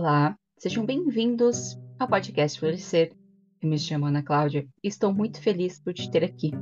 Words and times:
Olá, 0.00 0.38
sejam 0.56 0.86
bem-vindos 0.86 1.76
ao 1.98 2.06
podcast 2.06 2.60
Florescer. 2.60 3.10
Eu 3.60 3.68
me 3.68 3.76
chamo 3.76 4.06
Ana 4.06 4.22
Cláudia 4.22 4.64
e 4.80 4.86
estou 4.86 5.12
muito 5.12 5.42
feliz 5.42 5.80
por 5.80 5.92
te 5.92 6.08
ter 6.08 6.22
aqui. 6.22 6.52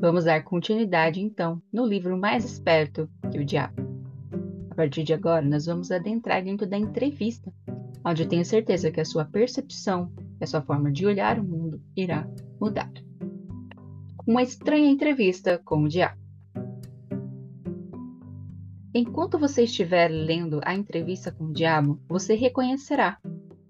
Vamos 0.00 0.26
dar 0.26 0.44
continuidade, 0.44 1.20
então, 1.20 1.60
no 1.72 1.84
livro 1.84 2.16
mais 2.16 2.44
esperto 2.44 3.10
que 3.32 3.38
o 3.40 3.44
diabo. 3.44 3.82
A 4.70 4.76
partir 4.76 5.02
de 5.02 5.12
agora, 5.12 5.44
nós 5.44 5.66
vamos 5.66 5.90
adentrar 5.90 6.44
dentro 6.44 6.68
da 6.68 6.78
entrevista, 6.78 7.52
onde 8.06 8.22
eu 8.22 8.28
tenho 8.28 8.44
certeza 8.44 8.92
que 8.92 9.00
a 9.00 9.04
sua 9.04 9.24
percepção 9.24 10.12
e 10.40 10.44
a 10.44 10.46
sua 10.46 10.62
forma 10.62 10.92
de 10.92 11.04
olhar 11.04 11.40
o 11.40 11.44
mundo 11.44 11.82
irá 11.96 12.28
mudar. 12.60 12.92
Uma 14.24 14.44
estranha 14.44 14.88
entrevista 14.88 15.60
com 15.64 15.82
o 15.82 15.88
diabo. 15.88 16.17
Enquanto 18.94 19.38
você 19.38 19.64
estiver 19.64 20.08
lendo 20.08 20.60
a 20.64 20.74
entrevista 20.74 21.30
com 21.30 21.44
o 21.44 21.52
diabo, 21.52 22.00
você 22.08 22.34
reconhecerá, 22.34 23.18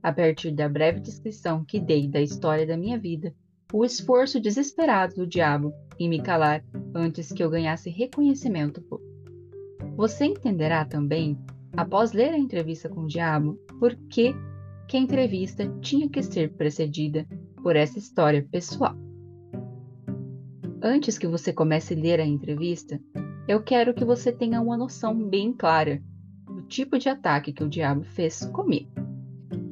a 0.01 0.13
partir 0.13 0.53
da 0.53 0.69
breve 0.69 1.01
descrição 1.01 1.65
que 1.65 1.81
dei 1.81 2.07
da 2.07 2.21
história 2.21 2.67
da 2.67 2.77
minha 2.77 2.99
vida, 2.99 3.35
o 3.73 3.85
esforço 3.85 4.41
desesperado 4.41 5.17
do 5.17 5.27
diabo 5.27 5.73
em 5.99 6.09
me 6.09 6.23
calar 6.23 6.65
antes 6.95 7.33
que 7.33 7.43
eu 7.43 7.51
ganhasse 7.51 7.91
reconhecimento. 7.91 8.83
Você 9.97 10.27
entenderá 10.27 10.85
também, 10.85 11.37
após 11.77 12.13
ler 12.13 12.31
a 12.31 12.39
entrevista 12.39 12.89
com 12.89 13.01
o 13.03 13.09
diabo, 13.09 13.59
por 13.81 13.97
que, 14.09 14.33
que 14.87 14.97
a 14.97 15.01
entrevista 15.01 15.69
tinha 15.81 16.09
que 16.09 16.23
ser 16.23 16.55
precedida 16.55 17.27
por 17.63 17.75
essa 17.75 17.99
história 17.99 18.47
pessoal. 18.51 18.95
Antes 20.81 21.19
que 21.19 21.27
você 21.27 21.53
comece 21.53 21.93
a 21.93 21.97
ler 21.97 22.21
a 22.21 22.25
entrevista, 22.25 23.01
eu 23.49 23.63
quero 23.63 23.95
que 23.95 24.05
você 24.05 24.31
tenha 24.31 24.61
uma 24.61 24.77
noção 24.77 25.27
bem 25.27 25.55
clara 25.55 26.03
do 26.47 26.61
tipo 26.65 26.99
de 26.99 27.09
ataque 27.09 27.51
que 27.51 27.65
o 27.65 27.69
diabo 27.69 28.05
fez 28.05 28.45
comigo. 28.45 28.91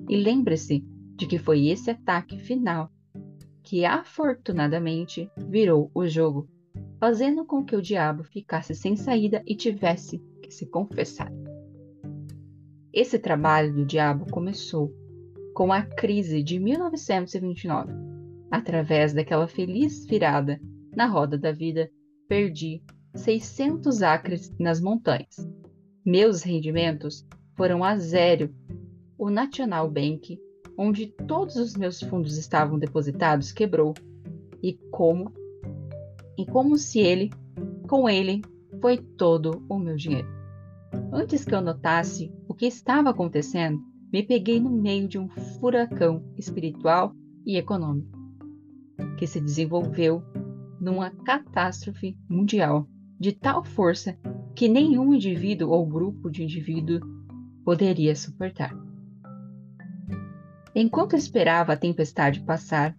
E 0.09 0.17
lembre-se 0.17 0.83
de 1.15 1.27
que 1.27 1.39
foi 1.39 1.67
esse 1.67 1.91
ataque 1.91 2.39
final 2.39 2.91
que 3.63 3.85
afortunadamente 3.85 5.31
virou 5.49 5.91
o 5.95 6.07
jogo, 6.07 6.49
fazendo 6.99 7.45
com 7.45 7.63
que 7.63 7.77
o 7.77 7.83
diabo 7.83 8.25
ficasse 8.25 8.75
sem 8.75 8.97
saída 8.97 9.43
e 9.45 9.55
tivesse 9.55 10.23
que 10.41 10.51
se 10.51 10.65
confessar. 10.67 11.31
Esse 12.91 13.19
trabalho 13.19 13.75
do 13.75 13.85
diabo 13.85 14.25
começou 14.31 14.91
com 15.53 15.71
a 15.71 15.83
crise 15.83 16.43
de 16.43 16.59
1929. 16.59 17.93
Através 18.51 19.13
daquela 19.13 19.47
feliz 19.47 20.07
virada 20.07 20.59
na 20.95 21.07
roda 21.07 21.37
da 21.37 21.53
vida, 21.53 21.91
perdi 22.27 22.83
600 23.17 24.03
acres 24.03 24.55
nas 24.59 24.81
montanhas. 24.81 25.37
Meus 26.05 26.43
rendimentos 26.43 27.27
foram 27.57 27.83
a 27.83 27.97
zero. 27.97 28.55
O 29.19 29.31
National 29.31 29.91
Bank, 29.91 30.39
onde 30.79 31.07
todos 31.07 31.57
os 31.57 31.75
meus 31.75 32.01
fundos 32.01 32.37
estavam 32.37 32.79
depositados, 32.79 33.51
quebrou. 33.51 33.95
E 34.63 34.75
como? 34.91 35.33
E 36.39 36.45
como 36.47 36.77
se 36.77 37.01
ele, 37.01 37.31
com 37.89 38.09
ele, 38.09 38.43
foi 38.81 38.99
todo 38.99 39.65
o 39.69 39.79
meu 39.79 39.97
dinheiro. 39.97 40.29
Antes 41.13 41.45
que 41.45 41.55
eu 41.55 41.63
notasse 41.63 42.33
o 42.47 42.55
que 42.55 42.67
estava 42.67 43.11
acontecendo, 43.11 43.81
me 44.13 44.23
peguei 44.23 44.61
no 44.61 44.71
meio 44.71 45.09
de 45.09 45.19
um 45.19 45.29
furacão 45.29 46.23
espiritual 46.37 47.13
e 47.45 47.57
econômico 47.57 48.17
que 49.17 49.27
se 49.27 49.41
desenvolveu 49.41 50.23
numa 50.81 51.11
catástrofe 51.11 52.17
mundial 52.29 52.87
de 53.19 53.33
tal 53.33 53.65
força 53.65 54.19
que 54.55 54.69
nenhum 54.69 55.15
indivíduo 55.15 55.71
ou 55.71 55.87
grupo 55.87 56.31
de 56.31 56.43
indivíduos 56.43 57.01
poderia 57.65 58.15
suportar. 58.15 58.75
Enquanto 60.75 61.17
esperava 61.17 61.73
a 61.73 61.77
tempestade 61.77 62.41
passar 62.41 62.97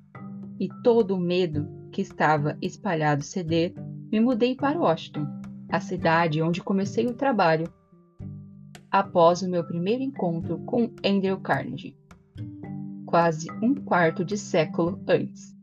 e 0.60 0.68
todo 0.84 1.16
o 1.16 1.20
medo 1.20 1.68
que 1.92 2.02
estava 2.02 2.58
espalhado 2.62 3.24
ceder, 3.24 3.74
me 4.12 4.20
mudei 4.20 4.56
para 4.56 4.80
Washington, 4.80 5.28
a 5.70 5.80
cidade 5.80 6.42
onde 6.42 6.64
comecei 6.64 7.06
o 7.06 7.14
trabalho 7.14 7.72
após 8.90 9.42
o 9.42 9.50
meu 9.50 9.64
primeiro 9.64 10.02
encontro 10.02 10.58
com 10.60 10.92
Andrew 11.06 11.40
Carnegie, 11.40 11.96
quase 13.06 13.48
um 13.62 13.76
quarto 13.76 14.26
de 14.26 14.38
século 14.38 15.00
antes. 15.08 15.56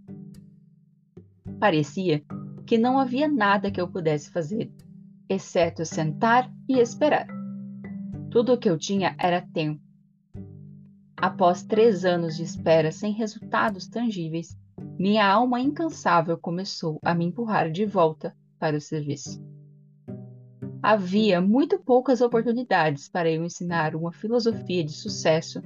Parecia 1.59 2.23
que 2.67 2.79
não 2.79 2.99
havia 2.99 3.29
nada 3.29 3.71
que 3.71 3.81
eu 3.81 3.89
pudesse 3.89 4.31
fazer, 4.31 4.73
exceto 5.29 5.85
sentar 5.85 6.51
e 6.69 6.79
esperar. 6.79 7.27
Tudo 8.31 8.55
o 8.55 8.59
que 8.59 8.69
eu 8.69 8.79
tinha 8.79 9.15
era 9.19 9.43
tempo. 9.43 9.81
Após 11.17 11.63
três 11.63 12.05
anos 12.05 12.37
de 12.37 12.43
espera 12.43 12.91
sem 12.91 13.13
resultados 13.13 13.87
tangíveis, 13.87 14.57
minha 14.99 15.27
alma 15.27 15.61
incansável 15.61 16.37
começou 16.39 16.99
a 17.05 17.15
me 17.15 17.27
empurrar 17.27 17.71
de 17.71 17.85
volta 17.85 18.35
para 18.59 18.77
o 18.77 18.81
serviço. 18.81 19.43
Havia 20.83 21.41
muito 21.41 21.79
poucas 21.79 22.21
oportunidades 22.21 23.09
para 23.09 23.31
eu 23.31 23.45
ensinar 23.45 23.95
uma 23.95 24.13
filosofia 24.13 24.85
de 24.85 24.93
sucesso 24.93 25.63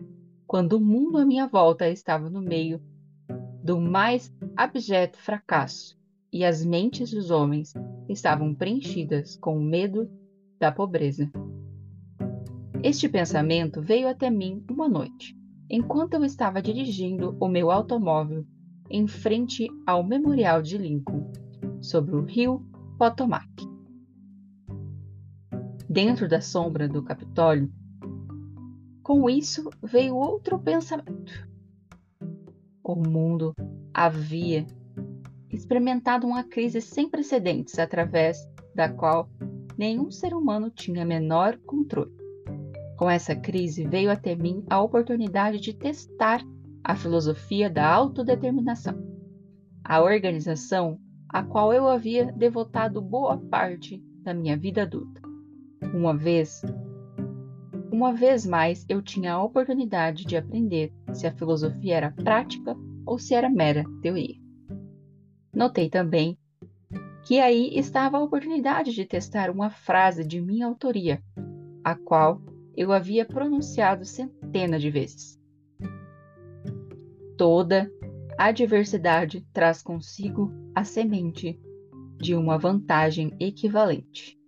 quando 0.46 0.74
o 0.74 0.80
mundo 0.80 1.18
à 1.18 1.26
minha 1.26 1.46
volta 1.46 1.88
estava 1.88 2.30
no 2.30 2.40
meio 2.40 2.80
do 3.62 3.80
mais 3.80 4.32
abjeto 4.56 5.18
fracasso 5.18 5.97
e 6.32 6.44
as 6.44 6.64
mentes 6.64 7.10
dos 7.10 7.30
homens 7.30 7.72
estavam 8.08 8.54
preenchidas 8.54 9.36
com 9.36 9.58
o 9.58 9.62
medo 9.62 10.10
da 10.58 10.70
pobreza. 10.70 11.30
Este 12.82 13.08
pensamento 13.08 13.82
veio 13.82 14.08
até 14.08 14.30
mim 14.30 14.64
uma 14.70 14.88
noite, 14.88 15.36
enquanto 15.68 16.14
eu 16.14 16.24
estava 16.24 16.62
dirigindo 16.62 17.36
o 17.40 17.48
meu 17.48 17.70
automóvel 17.70 18.46
em 18.90 19.06
frente 19.06 19.68
ao 19.86 20.02
Memorial 20.02 20.62
de 20.62 20.78
Lincoln, 20.78 21.30
sobre 21.80 22.14
o 22.14 22.24
rio 22.24 22.64
Potomac. 22.98 23.48
Dentro 25.88 26.28
da 26.28 26.40
sombra 26.40 26.88
do 26.88 27.02
Capitólio, 27.02 27.72
com 29.02 29.28
isso 29.28 29.70
veio 29.82 30.16
outro 30.16 30.58
pensamento. 30.58 31.48
O 32.82 32.94
mundo 32.94 33.54
havia 33.92 34.66
experimentado 35.50 36.26
uma 36.26 36.44
crise 36.44 36.80
sem 36.80 37.08
precedentes 37.08 37.78
através 37.78 38.38
da 38.74 38.88
qual 38.88 39.28
nenhum 39.76 40.10
ser 40.10 40.34
humano 40.34 40.70
tinha 40.70 41.04
menor 41.04 41.58
controle. 41.66 42.12
Com 42.96 43.08
essa 43.08 43.34
crise 43.34 43.86
veio 43.86 44.10
até 44.10 44.34
mim 44.34 44.64
a 44.68 44.82
oportunidade 44.82 45.60
de 45.60 45.72
testar 45.72 46.42
a 46.82 46.96
filosofia 46.96 47.70
da 47.70 47.86
autodeterminação, 47.86 48.94
a 49.84 50.02
organização 50.02 50.98
a 51.28 51.42
qual 51.42 51.72
eu 51.72 51.86
havia 51.86 52.32
devotado 52.32 53.02
boa 53.02 53.36
parte 53.36 54.02
da 54.22 54.32
minha 54.32 54.56
vida 54.56 54.82
adulta. 54.82 55.20
Uma 55.94 56.16
vez, 56.16 56.62
uma 57.92 58.12
vez 58.14 58.46
mais 58.46 58.84
eu 58.88 59.02
tinha 59.02 59.34
a 59.34 59.42
oportunidade 59.42 60.24
de 60.24 60.36
aprender 60.36 60.92
se 61.12 61.26
a 61.26 61.32
filosofia 61.32 61.96
era 61.96 62.10
prática 62.10 62.74
ou 63.06 63.18
se 63.18 63.34
era 63.34 63.48
mera 63.50 63.84
teoria. 64.00 64.47
Notei 65.58 65.90
também 65.90 66.38
que 67.24 67.40
aí 67.40 67.76
estava 67.76 68.16
a 68.16 68.22
oportunidade 68.22 68.92
de 68.94 69.04
testar 69.04 69.50
uma 69.50 69.70
frase 69.70 70.24
de 70.24 70.40
minha 70.40 70.64
autoria, 70.64 71.20
a 71.82 71.96
qual 71.96 72.40
eu 72.76 72.92
havia 72.92 73.26
pronunciado 73.26 74.04
centenas 74.04 74.80
de 74.80 74.88
vezes. 74.88 75.36
Toda 77.36 77.90
adversidade 78.38 79.44
traz 79.52 79.82
consigo 79.82 80.52
a 80.76 80.84
semente 80.84 81.60
de 82.18 82.36
uma 82.36 82.56
vantagem 82.56 83.34
equivalente. 83.40 84.38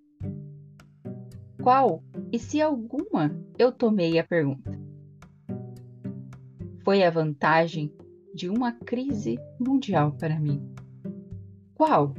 Qual, 1.60 2.04
e 2.30 2.38
se 2.38 2.62
alguma, 2.62 3.36
eu 3.58 3.72
tomei 3.72 4.16
a 4.16 4.22
pergunta? 4.22 4.78
Foi 6.84 7.02
a 7.02 7.10
vantagem 7.10 7.92
de 8.32 8.48
uma 8.48 8.70
crise 8.70 9.40
mundial 9.58 10.12
para 10.12 10.38
mim. 10.38 10.70
Qual? 11.80 12.14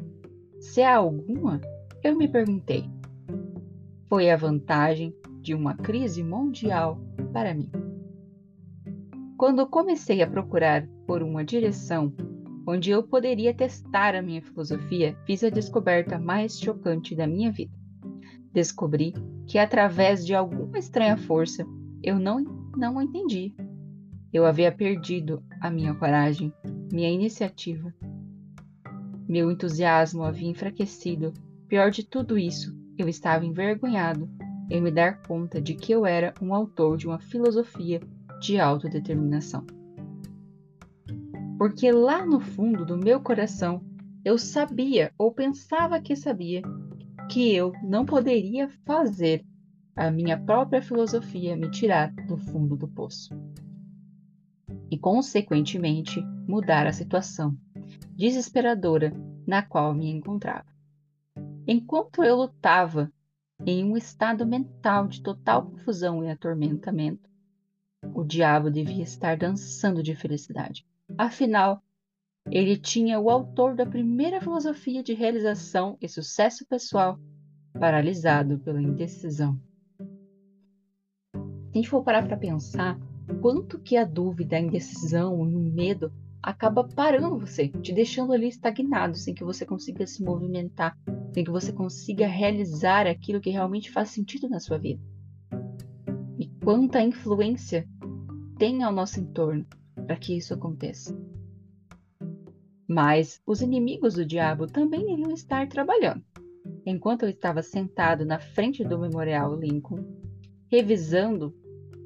Se 0.60 0.82
há 0.82 0.96
alguma? 0.96 1.62
Eu 2.04 2.18
me 2.18 2.28
perguntei. 2.28 2.90
Foi 4.10 4.28
a 4.32 4.36
vantagem 4.36 5.16
de 5.40 5.54
uma 5.54 5.76
crise 5.76 6.24
mundial 6.24 7.00
para 7.32 7.54
mim. 7.54 7.70
Quando 9.38 9.68
comecei 9.68 10.24
a 10.24 10.28
procurar 10.28 10.88
por 11.06 11.22
uma 11.22 11.46
direção 11.46 12.12
onde 12.68 12.90
eu 12.90 13.04
poderia 13.04 13.54
testar 13.54 14.16
a 14.16 14.22
minha 14.24 14.42
filosofia, 14.42 15.16
fiz 15.28 15.44
a 15.44 15.50
descoberta 15.52 16.18
mais 16.18 16.60
chocante 16.60 17.14
da 17.14 17.28
minha 17.28 17.52
vida. 17.52 17.78
Descobri 18.52 19.14
que 19.46 19.60
através 19.60 20.26
de 20.26 20.34
alguma 20.34 20.80
estranha 20.80 21.18
força 21.18 21.64
eu 22.02 22.18
não 22.18 22.44
não 22.76 23.00
entendi. 23.00 23.54
Eu 24.34 24.44
havia 24.44 24.72
perdido 24.72 25.44
a 25.60 25.70
minha 25.70 25.94
coragem, 25.94 26.52
minha 26.92 27.12
iniciativa, 27.12 27.94
meu 29.32 29.50
entusiasmo 29.50 30.24
havia 30.24 30.50
enfraquecido. 30.50 31.32
Pior 31.70 31.90
de 31.90 32.04
tudo 32.04 32.38
isso, 32.38 32.78
eu 32.98 33.08
estava 33.08 33.46
envergonhado 33.46 34.30
em 34.70 34.82
me 34.82 34.92
dar 34.92 35.22
conta 35.22 35.62
de 35.62 35.74
que 35.74 35.94
eu 35.94 36.06
era 36.06 36.34
um 36.42 36.54
autor 36.54 36.98
de 36.98 37.08
uma 37.08 37.18
filosofia 37.18 38.02
de 38.42 38.60
autodeterminação. 38.60 39.66
Porque 41.58 41.90
lá 41.94 42.26
no 42.26 42.42
fundo 42.42 42.86
do 42.86 42.98
meu 42.98 43.22
coração 43.22 43.82
eu 44.26 44.38
sabia 44.38 45.14
ou 45.18 45.32
pensava 45.32 46.02
que 46.02 46.14
sabia 46.14 46.62
que 47.30 47.56
eu 47.56 47.72
não 47.82 48.06
poderia 48.06 48.68
fazer 48.86 49.46
a 49.96 50.12
minha 50.12 50.38
própria 50.38 50.82
filosofia 50.82 51.56
me 51.56 51.72
tirar 51.72 52.12
do 52.28 52.38
fundo 52.38 52.76
do 52.76 52.86
poço. 52.86 53.34
E, 54.90 54.98
consequentemente, 54.98 56.22
mudar 56.46 56.86
a 56.86 56.92
situação 56.92 57.58
desesperadora 58.22 59.12
na 59.48 59.64
qual 59.64 59.96
me 59.96 60.08
encontrava. 60.08 60.68
Enquanto 61.68 62.24
eu 62.24 62.36
lutava 62.36 63.12
em 63.66 63.84
um 63.84 63.98
estado 63.98 64.46
mental 64.46 65.08
de 65.08 65.24
total 65.24 65.66
confusão 65.66 66.24
e 66.24 66.30
atormentamento, 66.30 67.28
o 68.14 68.24
diabo 68.24 68.70
devia 68.70 69.04
estar 69.04 69.36
dançando 69.36 70.04
de 70.04 70.14
felicidade. 70.14 70.86
Afinal, 71.18 71.82
ele 72.46 72.78
tinha 72.78 73.20
o 73.20 73.28
autor 73.28 73.76
da 73.76 73.88
primeira 73.88 74.40
filosofia 74.40 75.02
de 75.02 75.16
realização 75.16 75.98
e 76.00 76.08
sucesso 76.08 76.64
pessoal 76.68 77.20
paralisado 77.74 78.60
pela 78.60 78.84
indecisão. 78.84 79.60
Se 81.34 81.40
a 81.40 81.74
gente 81.74 81.90
for 81.90 82.04
parar 82.04 82.28
para 82.28 82.38
pensar, 82.38 83.00
quanto 83.42 83.80
que 83.80 83.98
a 83.98 84.06
dúvida, 84.06 84.58
a 84.58 84.60
indecisão 84.60 85.50
e 85.50 85.56
o 85.56 85.60
medo 85.60 86.14
acaba 86.42 86.84
parando 86.84 87.40
você, 87.40 87.68
te 87.68 87.94
deixando 87.94 88.34
ali 88.34 88.48
estagnado, 88.48 89.18
sem 89.18 89.34
que 89.34 89.44
você 89.44 89.66
consiga 89.66 90.08
se 90.08 90.24
movimentar, 90.24 90.98
sem 91.34 91.44
que 91.44 91.52
você 91.52 91.72
consiga 91.72 92.28
realizar 92.28 93.06
aquilo 93.08 93.40
que 93.40 93.50
realmente 93.50 93.92
faz 93.92 94.10
sentido 94.10 94.50
na 94.50 94.60
sua 94.60 94.78
vida. 94.78 95.02
E 96.40 96.48
quanta 96.64 97.02
influência 97.02 97.88
tem 98.58 98.84
ao 98.84 98.92
nosso 98.92 99.20
entorno 99.20 99.66
para 100.06 100.16
que 100.16 100.36
isso 100.36 100.54
aconteça. 100.54 101.18
Mas 102.88 103.42
os 103.46 103.62
inimigos 103.62 104.16
do 104.16 104.26
diabo 104.26 104.68
também 104.68 105.14
iriam 105.14 105.32
estar 105.32 105.68
trabalhando. 105.68 106.24
Enquanto 106.86 107.24
eu 107.24 107.30
estava 107.30 107.62
sentado 107.62 108.26
na 108.26 108.40
frente 108.40 108.84
do 108.84 109.00
Memorial 109.00 109.56
Lincoln, 109.56 110.04
revisando 110.70 111.56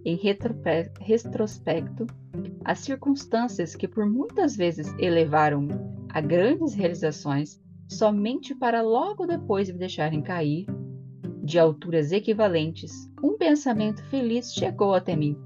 em 0.05 0.15
retrospecto 0.15 2.07
as 2.63 2.79
circunstâncias 2.79 3.75
que 3.75 3.87
por 3.87 4.05
muitas 4.05 4.55
vezes 4.55 4.87
elevaram 4.99 5.67
a 6.09 6.21
grandes 6.21 6.73
realizações 6.73 7.59
somente 7.87 8.53
para 8.55 8.81
logo 8.81 9.25
depois 9.25 9.69
me 9.69 9.77
deixarem 9.77 10.21
cair 10.21 10.65
de 11.43 11.59
alturas 11.59 12.11
equivalentes, 12.11 12.91
um 13.23 13.37
pensamento 13.37 14.03
feliz 14.05 14.53
chegou 14.53 14.93
até 14.93 15.15
mim, 15.15 15.37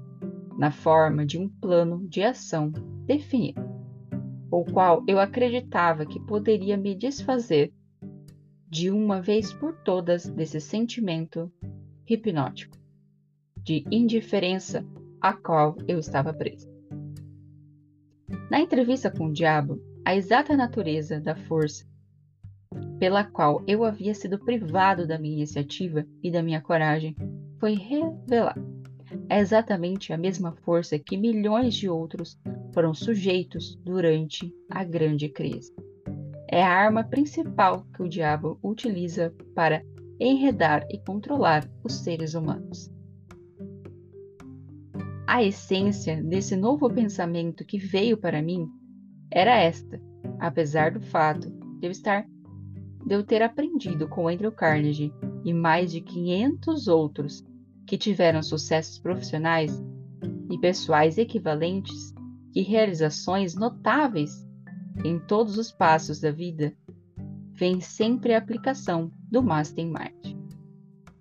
na 0.56 0.70
forma 0.70 1.26
de 1.26 1.38
um 1.38 1.48
plano 1.48 2.06
de 2.08 2.22
ação 2.22 2.70
definido 3.06 3.70
o 4.50 4.64
qual 4.64 5.04
eu 5.06 5.20
acreditava 5.20 6.04
que 6.04 6.18
poderia 6.18 6.76
me 6.76 6.94
desfazer 6.94 7.72
de 8.68 8.90
uma 8.90 9.20
vez 9.20 9.52
por 9.52 9.74
todas 9.84 10.26
desse 10.28 10.60
sentimento 10.60 11.50
hipnótico 12.06 12.79
de 13.62 13.84
indiferença 13.90 14.84
a 15.20 15.32
qual 15.32 15.76
eu 15.86 15.98
estava 15.98 16.32
preso. 16.32 16.68
Na 18.50 18.60
entrevista 18.60 19.10
com 19.10 19.26
o 19.26 19.32
diabo, 19.32 19.80
a 20.04 20.14
exata 20.14 20.56
natureza 20.56 21.20
da 21.20 21.34
força 21.34 21.84
pela 22.98 23.24
qual 23.24 23.62
eu 23.66 23.84
havia 23.84 24.14
sido 24.14 24.38
privado 24.38 25.06
da 25.06 25.18
minha 25.18 25.36
iniciativa 25.36 26.06
e 26.22 26.30
da 26.30 26.42
minha 26.42 26.60
coragem 26.60 27.16
foi 27.58 27.74
revelada. 27.74 28.62
É 29.28 29.38
exatamente 29.38 30.12
a 30.12 30.18
mesma 30.18 30.52
força 30.64 30.98
que 30.98 31.16
milhões 31.16 31.74
de 31.74 31.88
outros 31.88 32.38
foram 32.72 32.94
sujeitos 32.94 33.76
durante 33.84 34.54
a 34.70 34.84
grande 34.84 35.28
crise. 35.28 35.74
É 36.48 36.62
a 36.62 36.70
arma 36.70 37.02
principal 37.02 37.86
que 37.94 38.02
o 38.02 38.08
diabo 38.08 38.58
utiliza 38.62 39.34
para 39.54 39.82
enredar 40.18 40.86
e 40.90 40.98
controlar 40.98 41.68
os 41.82 41.94
seres 41.94 42.34
humanos. 42.34 42.90
A 45.32 45.44
essência 45.44 46.20
desse 46.20 46.56
novo 46.56 46.90
pensamento 46.90 47.64
que 47.64 47.78
veio 47.78 48.16
para 48.16 48.42
mim 48.42 48.68
era 49.30 49.54
esta, 49.54 50.02
apesar 50.40 50.90
do 50.90 51.00
fato 51.00 51.48
de 51.78 51.86
eu 51.86 51.92
estar 51.92 52.26
de 53.06 53.14
eu 53.14 53.22
ter 53.22 53.40
aprendido 53.40 54.08
com 54.08 54.26
Andrew 54.26 54.50
Carnegie 54.50 55.14
e 55.44 55.54
mais 55.54 55.92
de 55.92 56.00
500 56.00 56.88
outros 56.88 57.44
que 57.86 57.96
tiveram 57.96 58.42
sucessos 58.42 58.98
profissionais 58.98 59.80
e 60.50 60.58
pessoais 60.58 61.16
equivalentes 61.16 62.12
e 62.52 62.62
realizações 62.62 63.54
notáveis 63.54 64.32
em 65.04 65.16
todos 65.20 65.56
os 65.56 65.70
passos 65.70 66.18
da 66.18 66.32
vida, 66.32 66.76
vem 67.52 67.80
sempre 67.80 68.34
a 68.34 68.38
aplicação 68.38 69.12
do 69.30 69.40
Mastermind. 69.44 70.36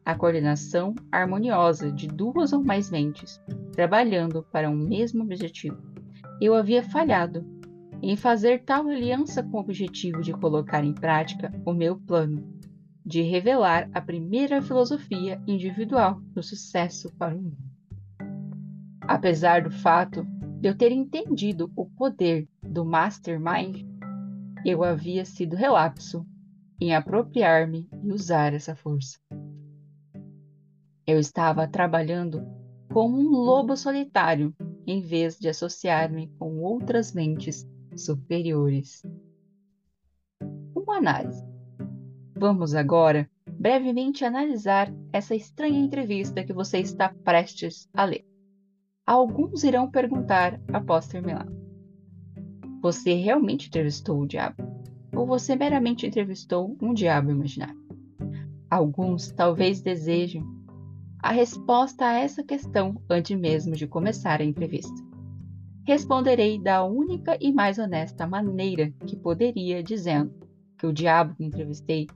A 0.03 0.15
coordenação 0.15 0.95
harmoniosa 1.11 1.91
de 1.91 2.07
duas 2.07 2.51
ou 2.51 2.63
mais 2.63 2.89
mentes 2.89 3.39
trabalhando 3.79 4.45
para 4.51 4.69
um 4.69 4.75
mesmo 4.75 5.23
objetivo. 5.23 5.81
Eu 6.41 6.53
havia 6.53 6.83
falhado 6.83 7.45
em 8.01 8.17
fazer 8.17 8.65
tal 8.65 8.89
aliança 8.89 9.41
com 9.41 9.55
o 9.55 9.61
objetivo 9.61 10.21
de 10.21 10.33
colocar 10.33 10.83
em 10.83 10.93
prática 10.93 11.49
o 11.65 11.71
meu 11.71 11.97
plano, 11.97 12.45
de 13.05 13.21
revelar 13.21 13.89
a 13.93 14.01
primeira 14.01 14.61
filosofia 14.61 15.41
individual 15.47 16.19
do 16.33 16.43
sucesso 16.43 17.09
para 17.17 17.33
o 17.33 17.41
mundo. 17.41 17.57
Apesar 18.99 19.61
do 19.61 19.71
fato 19.71 20.25
de 20.59 20.67
eu 20.67 20.75
ter 20.75 20.91
entendido 20.91 21.71
o 21.73 21.85
poder 21.85 22.49
do 22.61 22.83
Mastermind, 22.83 23.85
eu 24.65 24.83
havia 24.83 25.23
sido 25.23 25.55
relapso 25.55 26.27
em 26.81 26.93
apropriar-me 26.93 27.87
e 28.03 28.11
usar 28.11 28.53
essa 28.53 28.75
força. 28.75 29.17
Eu 31.07 31.17
estava 31.17 31.65
trabalhando 31.65 32.58
como 32.91 33.17
um 33.17 33.29
lobo 33.29 33.77
solitário, 33.77 34.53
em 34.85 35.01
vez 35.01 35.37
de 35.37 35.47
associar-me 35.47 36.27
com 36.39 36.59
outras 36.59 37.13
mentes 37.13 37.67
superiores. 37.95 39.03
Uma 40.75 40.97
análise. 40.97 41.43
Vamos 42.35 42.73
agora 42.73 43.29
brevemente 43.51 44.23
analisar 44.23 44.91
essa 45.11 45.35
estranha 45.35 45.79
entrevista 45.79 46.43
que 46.43 46.53
você 46.53 46.79
está 46.79 47.13
prestes 47.23 47.87
a 47.93 48.05
ler. 48.05 48.25
Alguns 49.05 49.63
irão 49.63 49.89
perguntar 49.89 50.59
após 50.71 51.07
terminar: 51.07 51.47
Você 52.81 53.13
realmente 53.13 53.67
entrevistou 53.67 54.21
o 54.21 54.27
diabo? 54.27 54.63
Ou 55.15 55.25
você 55.25 55.55
meramente 55.55 56.07
entrevistou 56.07 56.77
um 56.81 56.93
diabo 56.93 57.31
imaginário? 57.31 57.79
Alguns 58.69 59.31
talvez 59.31 59.81
desejem 59.81 60.58
a 61.21 61.31
resposta 61.31 62.05
a 62.05 62.13
essa 62.13 62.43
questão 62.43 63.01
antes 63.09 63.37
mesmo 63.37 63.75
de 63.75 63.85
começar 63.85 64.41
a 64.41 64.45
entrevista. 64.45 64.95
Responderei 65.85 66.57
da 66.57 66.83
única 66.83 67.37
e 67.41 67.51
mais 67.51 67.77
honesta 67.77 68.25
maneira 68.25 68.91
que 69.05 69.15
poderia, 69.15 69.83
dizendo 69.83 70.33
que 70.77 70.87
o 70.87 70.93
diabo 70.93 71.35
que 71.35 71.43
entrevistei 71.43 72.07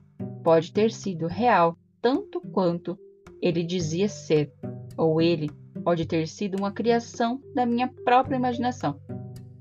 pode 0.44 0.72
ter 0.72 0.92
sido 0.92 1.28
real 1.28 1.78
tanto 2.02 2.40
quanto 2.40 2.98
ele 3.42 3.64
dizia 3.64 4.08
ser, 4.08 4.54
ou 4.98 5.22
ele 5.22 5.50
pode 5.84 6.06
ter 6.06 6.28
sido 6.28 6.58
uma 6.58 6.72
criação 6.72 7.42
da 7.54 7.66
minha 7.66 7.90
própria 8.06 8.38
imaginação. 8.38 9.00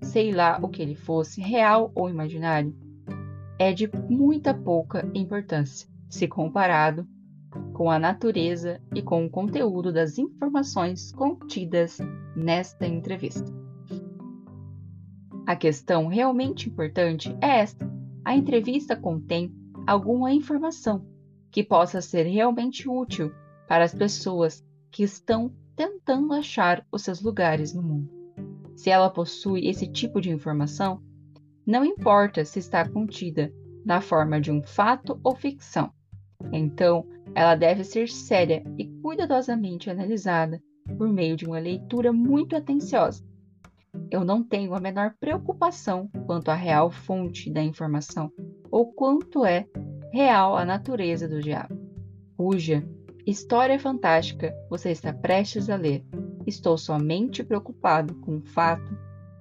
Sei 0.03 0.31
lá 0.31 0.59
o 0.63 0.69
que 0.69 0.83
ele 0.83 0.95
fosse, 0.95 1.41
real 1.41 1.91
ou 1.95 2.09
imaginário, 2.09 2.77
é 3.59 3.73
de 3.73 3.91
muita 4.09 4.53
pouca 4.55 5.09
importância 5.15 5.89
se 6.09 6.29
comparado 6.29 7.07
com 7.73 7.90
a 7.90 7.99
natureza 7.99 8.80
e 8.94 9.02
com 9.02 9.25
o 9.25 9.30
conteúdo 9.30 9.92
das 9.92 10.18
informações 10.18 11.12
contidas 11.12 11.99
nesta 12.37 12.87
entrevista. 12.87 13.52
A 15.47 15.56
questão 15.56 16.06
realmente 16.06 16.68
importante 16.68 17.37
é 17.40 17.61
esta: 17.61 17.90
a 18.25 18.37
entrevista 18.37 18.94
contém 18.94 19.52
alguma 19.87 20.32
informação 20.32 21.04
que 21.50 21.62
possa 21.62 22.00
ser 22.00 22.25
realmente 22.25 22.88
útil 22.88 23.32
para 23.68 23.85
as 23.85 23.94
pessoas 23.94 24.64
que 24.90 25.02
estão 25.02 25.52
tentando 25.75 26.32
achar 26.32 26.87
os 26.92 27.02
seus 27.02 27.21
lugares 27.21 27.75
no 27.75 27.82
mundo. 27.82 28.11
Se 28.76 28.90
ela 28.90 29.11
possui 29.11 29.66
esse 29.66 29.87
tipo 29.87 30.21
de 30.21 30.30
informação, 30.30 31.02
não 31.66 31.85
importa 31.85 32.44
se 32.44 32.59
está 32.59 32.88
contida 32.88 33.52
na 33.85 34.00
forma 34.00 34.40
de 34.40 34.50
um 34.50 34.62
fato 34.62 35.21
ou 35.23 35.35
ficção. 35.35 35.92
Então, 36.52 37.06
ela 37.35 37.55
deve 37.55 37.85
ser 37.85 38.09
séria 38.09 38.62
e 38.79 38.87
cuidadosamente 39.03 39.91
analisada 39.91 40.62
por 40.99 41.09
meio 41.09 41.37
de 41.37 41.47
uma 41.47 41.59
leitura 41.59 42.12
muito 42.12 42.57
atenciosa. 42.57 43.25
Eu 44.11 44.25
não 44.25 44.43
tenho 44.43 44.75
a 44.75 44.81
menor 44.81 45.15
preocupação 45.19 46.09
quanto 46.27 46.51
à 46.51 46.55
real 46.55 46.91
fonte 46.91 47.51
da 47.51 47.62
informação 47.62 48.31
ou 48.71 48.93
quanto 48.93 49.45
é 49.45 49.67
real 50.12 50.57
a 50.57 50.65
natureza 50.65 51.29
do 51.29 51.41
diabo, 51.41 51.79
cuja 52.37 52.83
História 53.25 53.79
fantástica 53.79 54.53
você 54.69 54.91
está 54.91 55.12
prestes 55.12 55.71
a 55.71 55.77
ler. 55.77 56.05
estou 56.45 56.77
somente 56.77 57.45
preocupado 57.45 58.17
com 58.17 58.39
o 58.39 58.43
fato 58.43 58.99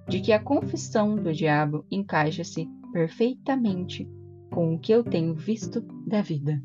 de 0.07 0.21
que 0.21 0.31
a 0.31 0.39
confissão 0.39 1.15
do 1.15 1.33
diabo 1.33 1.83
encaixa-se 1.89 2.69
perfeitamente 2.93 4.07
com 4.51 4.75
o 4.75 4.79
que 4.79 4.91
eu 4.91 5.03
tenho 5.03 5.33
visto 5.33 5.81
da 6.05 6.21
vida. 6.21 6.61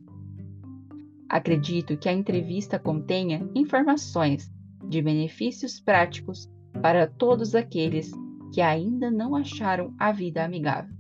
Acredito 1.29 1.97
que 1.97 2.09
a 2.09 2.13
entrevista 2.13 2.79
contenha 2.79 3.49
informações 3.55 4.53
de 4.89 5.03
benefícios 5.03 5.81
práticos 5.81 6.51
para 6.81 7.07
todos 7.07 7.55
aqueles 7.55 8.13
que 8.53 8.61
ainda 8.61 9.11
não 9.11 9.35
acharam 9.35 9.95
a 9.99 10.13
vida 10.13 10.45
amigável. 10.45 10.95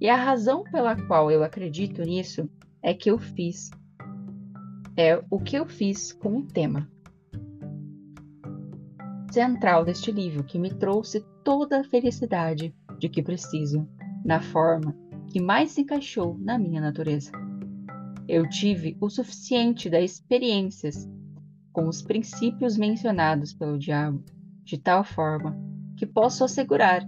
E 0.00 0.08
a 0.08 0.16
razão 0.16 0.64
pela 0.64 0.96
qual 1.06 1.30
eu 1.30 1.44
acredito 1.44 2.02
nisso 2.02 2.50
é 2.82 2.92
que 2.92 3.10
eu 3.10 3.18
fiz 3.18 3.70
é 4.96 5.22
o 5.30 5.40
que 5.40 5.56
eu 5.56 5.64
fiz 5.66 6.12
com 6.12 6.38
o 6.38 6.42
tema 6.42 6.86
central 9.32 9.84
deste 9.84 10.12
livro 10.12 10.44
que 10.44 10.58
me 10.58 10.70
trouxe 10.74 11.24
toda 11.42 11.80
a 11.80 11.84
felicidade 11.84 12.74
de 12.98 13.08
que 13.08 13.22
preciso, 13.22 13.88
na 14.24 14.40
forma 14.40 14.94
que 15.30 15.40
mais 15.40 15.70
se 15.70 15.80
encaixou 15.80 16.36
na 16.38 16.58
minha 16.58 16.80
natureza. 16.80 17.32
Eu 18.28 18.48
tive 18.48 18.96
o 19.00 19.10
suficiente 19.10 19.90
das 19.90 20.04
experiências 20.04 21.08
com 21.72 21.88
os 21.88 22.02
princípios 22.02 22.76
mencionados 22.76 23.52
pelo 23.52 23.78
diabo, 23.78 24.22
de 24.62 24.78
tal 24.78 25.02
forma 25.02 25.56
que 25.96 26.06
posso 26.06 26.44
assegurar 26.44 27.06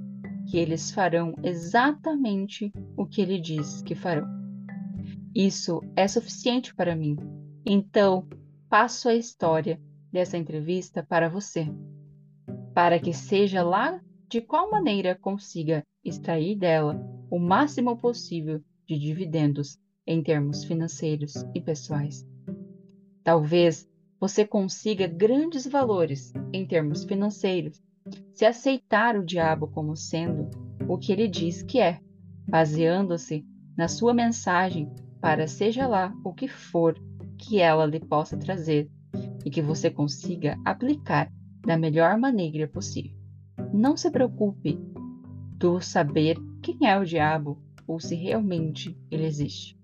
que 0.50 0.58
eles 0.58 0.90
farão 0.90 1.34
exatamente 1.42 2.72
o 2.96 3.06
que 3.06 3.22
ele 3.22 3.40
diz 3.40 3.82
que 3.82 3.94
farão. 3.94 4.26
Isso 5.34 5.80
é 5.96 6.06
suficiente 6.06 6.74
para 6.74 6.94
mim. 6.94 7.16
Então, 7.64 8.28
passo 8.68 9.08
a 9.08 9.14
história 9.14 9.80
dessa 10.12 10.36
entrevista 10.36 11.02
para 11.02 11.28
você, 11.28 11.66
para 12.74 12.98
que 12.98 13.12
seja 13.12 13.62
lá 13.62 14.00
de 14.28 14.40
qual 14.40 14.70
maneira 14.70 15.14
consiga 15.14 15.82
extrair 16.04 16.56
dela 16.56 17.00
o 17.30 17.38
máximo 17.38 17.96
possível 17.96 18.62
de 18.86 18.98
dividendos 18.98 19.78
em 20.06 20.22
termos 20.22 20.64
financeiros 20.64 21.34
e 21.54 21.60
pessoais. 21.60 22.26
Talvez 23.22 23.88
você 24.20 24.46
consiga 24.46 25.06
grandes 25.06 25.66
valores 25.66 26.32
em 26.52 26.66
termos 26.66 27.04
financeiros 27.04 27.82
se 28.34 28.44
aceitar 28.44 29.16
o 29.16 29.24
diabo 29.24 29.68
como 29.68 29.96
sendo 29.96 30.50
o 30.88 30.98
que 30.98 31.12
ele 31.12 31.26
diz 31.26 31.62
que 31.62 31.80
é, 31.80 32.00
baseando-se 32.46 33.44
na 33.76 33.88
sua 33.88 34.12
mensagem 34.12 34.90
para 35.20 35.46
seja 35.46 35.86
lá 35.86 36.14
o 36.22 36.32
que 36.34 36.46
for 36.46 36.94
que 37.38 37.60
ela 37.60 37.86
lhe 37.86 38.00
possa 38.00 38.36
trazer 38.36 38.90
e 39.44 39.50
que 39.50 39.62
você 39.62 39.90
consiga 39.90 40.58
aplicar 40.64 41.30
da 41.66 41.76
melhor 41.76 42.18
maneira 42.18 42.68
possível. 42.68 43.16
Não 43.72 43.96
se 43.96 44.10
preocupe 44.10 44.78
do 45.56 45.80
saber 45.80 46.36
quem 46.62 46.88
é 46.88 46.98
o 46.98 47.04
diabo 47.04 47.58
ou 47.86 47.98
se 47.98 48.14
realmente 48.14 48.96
ele 49.10 49.24
existe. 49.24 49.78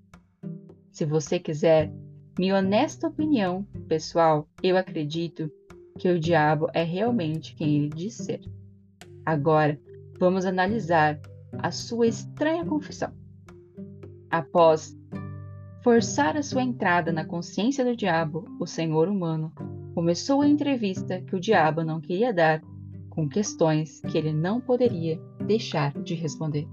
Se 0.90 1.04
você 1.04 1.38
quiser 1.38 1.92
minha 2.38 2.56
honesta 2.56 3.08
opinião, 3.08 3.66
pessoal, 3.88 4.48
eu 4.62 4.76
acredito 4.76 5.50
que 5.98 6.08
o 6.08 6.18
diabo 6.18 6.68
é 6.72 6.82
realmente 6.82 7.54
quem 7.54 7.76
ele 7.76 7.88
diz 7.88 8.14
ser. 8.14 8.40
Agora, 9.24 9.78
vamos 10.18 10.44
analisar 10.44 11.20
a 11.58 11.70
sua 11.70 12.06
estranha 12.06 12.64
confissão. 12.64 13.12
Após 14.30 14.96
forçar 15.82 16.36
a 16.36 16.42
sua 16.42 16.62
entrada 16.62 17.12
na 17.12 17.24
consciência 17.24 17.84
do 17.84 17.96
diabo, 17.96 18.44
o 18.58 18.66
senhor 18.66 19.08
humano 19.08 19.52
começou 19.94 20.40
a 20.40 20.48
entrevista 20.48 21.20
que 21.20 21.36
o 21.36 21.40
diabo 21.40 21.84
não 21.84 22.00
queria 22.00 22.32
dar 22.32 22.62
com 23.10 23.28
questões 23.28 24.00
que 24.00 24.16
ele 24.16 24.32
não 24.32 24.60
poderia 24.60 25.20
deixar 25.46 25.92
de 26.02 26.14
responder. 26.14 26.66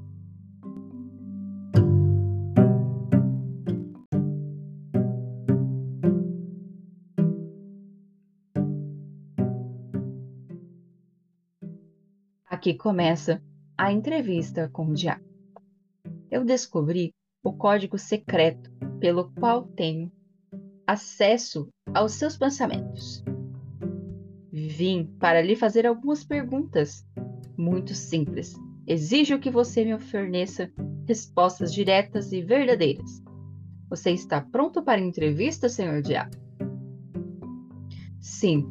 Aqui 12.68 12.78
começa 12.78 13.42
a 13.78 13.94
entrevista 13.94 14.68
com 14.68 14.88
o 14.88 14.94
diabo. 14.94 15.24
Eu 16.30 16.44
descobri 16.44 17.14
o 17.42 17.54
código 17.54 17.98
secreto 17.98 18.70
pelo 19.00 19.32
qual 19.32 19.64
tenho 19.70 20.12
acesso 20.86 21.70
aos 21.94 22.12
seus 22.12 22.36
pensamentos. 22.36 23.24
Vim 24.52 25.06
para 25.18 25.42
lhe 25.42 25.56
fazer 25.56 25.88
algumas 25.88 26.26
perguntas 26.26 27.08
muito 27.58 27.96
simples. 27.96 28.54
Exijo 28.86 29.40
que 29.40 29.50
você 29.50 29.86
me 29.86 29.98
forneça 29.98 30.70
respostas 31.08 31.74
diretas 31.74 32.34
e 32.34 32.42
verdadeiras. 32.42 33.24
Você 33.90 34.12
está 34.12 34.42
pronto 34.42 34.84
para 34.84 35.00
a 35.00 35.06
entrevista, 35.06 35.70
senhor 35.70 36.02
Diabo? 36.02 36.36
Sim, 38.20 38.68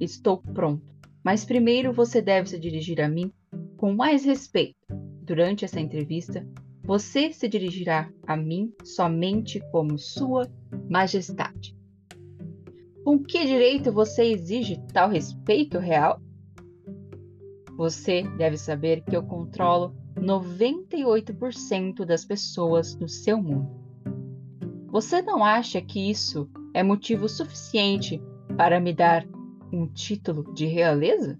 estou 0.00 0.38
pronto. 0.38 0.96
Mas 1.24 1.44
primeiro 1.44 1.92
você 1.92 2.20
deve 2.20 2.48
se 2.48 2.58
dirigir 2.58 3.00
a 3.00 3.08
mim 3.08 3.32
com 3.76 3.94
mais 3.94 4.24
respeito. 4.24 4.76
Durante 5.22 5.64
essa 5.64 5.80
entrevista, 5.80 6.46
você 6.84 7.32
se 7.32 7.48
dirigirá 7.48 8.10
a 8.26 8.36
mim 8.36 8.72
somente 8.84 9.60
como 9.72 9.98
Sua 9.98 10.48
Majestade. 10.88 11.76
Com 13.04 13.22
que 13.22 13.44
direito 13.44 13.92
você 13.92 14.24
exige 14.24 14.80
tal 14.92 15.08
respeito 15.08 15.78
real? 15.78 16.20
Você 17.76 18.22
deve 18.36 18.56
saber 18.56 19.02
que 19.04 19.16
eu 19.16 19.22
controlo 19.22 19.94
98% 20.16 22.04
das 22.04 22.24
pessoas 22.24 22.94
do 22.94 23.08
seu 23.08 23.42
mundo. 23.42 23.70
Você 24.88 25.20
não 25.20 25.44
acha 25.44 25.80
que 25.82 26.10
isso 26.10 26.48
é 26.72 26.82
motivo 26.82 27.28
suficiente 27.28 28.22
para 28.56 28.80
me 28.80 28.94
dar 28.94 29.26
um 29.72 29.86
título 29.86 30.54
de 30.54 30.66
realeza? 30.66 31.38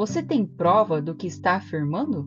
Você 0.00 0.22
tem 0.22 0.46
prova 0.46 1.02
do 1.02 1.14
que 1.14 1.26
está 1.26 1.56
afirmando? 1.56 2.26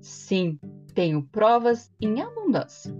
Sim, 0.00 0.58
tenho 0.94 1.22
provas 1.22 1.92
em 2.00 2.22
abundância. 2.22 2.90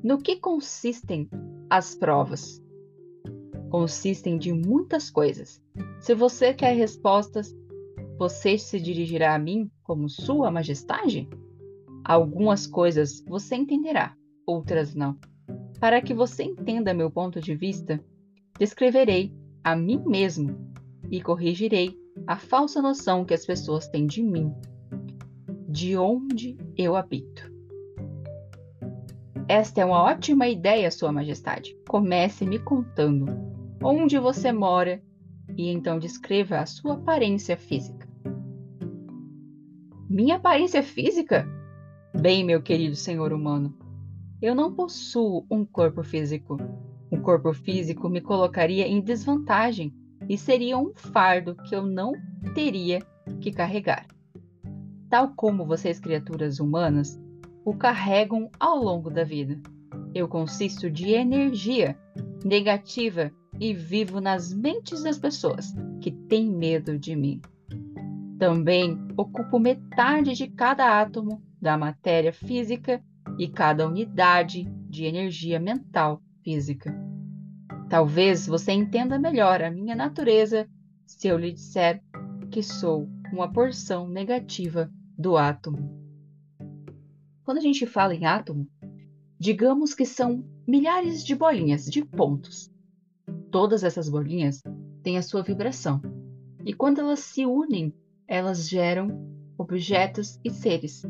No 0.00 0.18
que 0.18 0.36
consistem 0.36 1.28
as 1.68 1.92
provas? 1.92 2.62
Consistem 3.68 4.38
de 4.38 4.52
muitas 4.52 5.10
coisas. 5.10 5.60
Se 5.98 6.14
você 6.14 6.54
quer 6.54 6.76
respostas, 6.76 7.52
você 8.16 8.56
se 8.56 8.78
dirigirá 8.78 9.34
a 9.34 9.38
mim 9.38 9.68
como 9.82 10.08
Sua 10.08 10.52
Majestade? 10.52 11.28
Algumas 12.04 12.64
coisas 12.64 13.24
você 13.26 13.56
entenderá, 13.56 14.14
outras 14.46 14.94
não. 14.94 15.18
Para 15.80 16.00
que 16.00 16.14
você 16.14 16.44
entenda 16.44 16.94
meu 16.94 17.10
ponto 17.10 17.40
de 17.40 17.56
vista, 17.56 18.00
descreverei 18.56 19.34
a 19.64 19.74
mim 19.74 20.00
mesmo 20.06 20.69
e 21.10 21.20
corrigirei 21.20 21.96
a 22.26 22.36
falsa 22.36 22.80
noção 22.80 23.24
que 23.24 23.34
as 23.34 23.44
pessoas 23.44 23.88
têm 23.88 24.06
de 24.06 24.22
mim, 24.22 24.54
de 25.68 25.96
onde 25.96 26.56
eu 26.76 26.96
habito. 26.96 27.50
Esta 29.48 29.80
é 29.80 29.84
uma 29.84 30.02
ótima 30.02 30.48
ideia, 30.48 30.90
Sua 30.90 31.10
Majestade. 31.10 31.76
Comece 31.88 32.46
me 32.46 32.58
contando 32.60 33.26
onde 33.82 34.18
você 34.18 34.52
mora 34.52 35.02
e 35.56 35.68
então 35.68 35.98
descreva 35.98 36.58
a 36.58 36.66
sua 36.66 36.94
aparência 36.94 37.56
física. 37.56 38.08
Minha 40.08 40.36
aparência 40.36 40.82
física? 40.82 41.48
Bem, 42.20 42.44
meu 42.44 42.62
querido 42.62 42.94
senhor 42.94 43.32
humano, 43.32 43.76
eu 44.40 44.54
não 44.54 44.72
possuo 44.72 45.46
um 45.50 45.64
corpo 45.64 46.02
físico. 46.02 46.56
Um 47.10 47.20
corpo 47.20 47.52
físico 47.52 48.08
me 48.08 48.20
colocaria 48.20 48.86
em 48.86 49.00
desvantagem 49.00 49.92
e 50.30 50.38
seria 50.38 50.78
um 50.78 50.92
fardo 50.94 51.56
que 51.56 51.74
eu 51.74 51.84
não 51.84 52.12
teria 52.54 53.00
que 53.40 53.50
carregar. 53.50 54.06
Tal 55.08 55.34
como 55.34 55.66
vocês, 55.66 55.98
criaturas 55.98 56.60
humanas, 56.60 57.20
o 57.64 57.74
carregam 57.74 58.48
ao 58.60 58.76
longo 58.78 59.10
da 59.10 59.24
vida. 59.24 59.60
Eu 60.14 60.28
consisto 60.28 60.88
de 60.88 61.10
energia 61.10 61.98
negativa 62.44 63.32
e 63.58 63.74
vivo 63.74 64.20
nas 64.20 64.54
mentes 64.54 65.02
das 65.02 65.18
pessoas 65.18 65.74
que 66.00 66.12
têm 66.12 66.48
medo 66.48 66.96
de 66.96 67.16
mim. 67.16 67.40
Também 68.38 68.96
ocupo 69.16 69.58
metade 69.58 70.34
de 70.34 70.46
cada 70.46 71.00
átomo 71.00 71.42
da 71.60 71.76
matéria 71.76 72.32
física 72.32 73.02
e 73.36 73.48
cada 73.48 73.84
unidade 73.88 74.62
de 74.88 75.06
energia 75.06 75.58
mental 75.58 76.22
física. 76.44 77.09
Talvez 77.90 78.46
você 78.46 78.70
entenda 78.70 79.18
melhor 79.18 79.60
a 79.60 79.68
minha 79.68 79.96
natureza 79.96 80.64
se 81.04 81.26
eu 81.26 81.36
lhe 81.36 81.50
disser 81.50 82.00
que 82.48 82.62
sou 82.62 83.08
uma 83.32 83.52
porção 83.52 84.08
negativa 84.08 84.88
do 85.18 85.36
átomo. 85.36 86.00
Quando 87.42 87.58
a 87.58 87.60
gente 87.60 87.84
fala 87.86 88.14
em 88.14 88.24
átomo, 88.24 88.68
digamos 89.40 89.92
que 89.92 90.06
são 90.06 90.44
milhares 90.64 91.24
de 91.24 91.34
bolinhas, 91.34 91.86
de 91.86 92.04
pontos. 92.04 92.70
Todas 93.50 93.82
essas 93.82 94.08
bolinhas 94.08 94.62
têm 95.02 95.18
a 95.18 95.22
sua 95.22 95.42
vibração. 95.42 96.00
E 96.64 96.72
quando 96.72 97.00
elas 97.00 97.18
se 97.18 97.44
unem, 97.44 97.92
elas 98.28 98.68
geram 98.68 99.28
objetos 99.58 100.38
e 100.44 100.50
seres. 100.50 101.04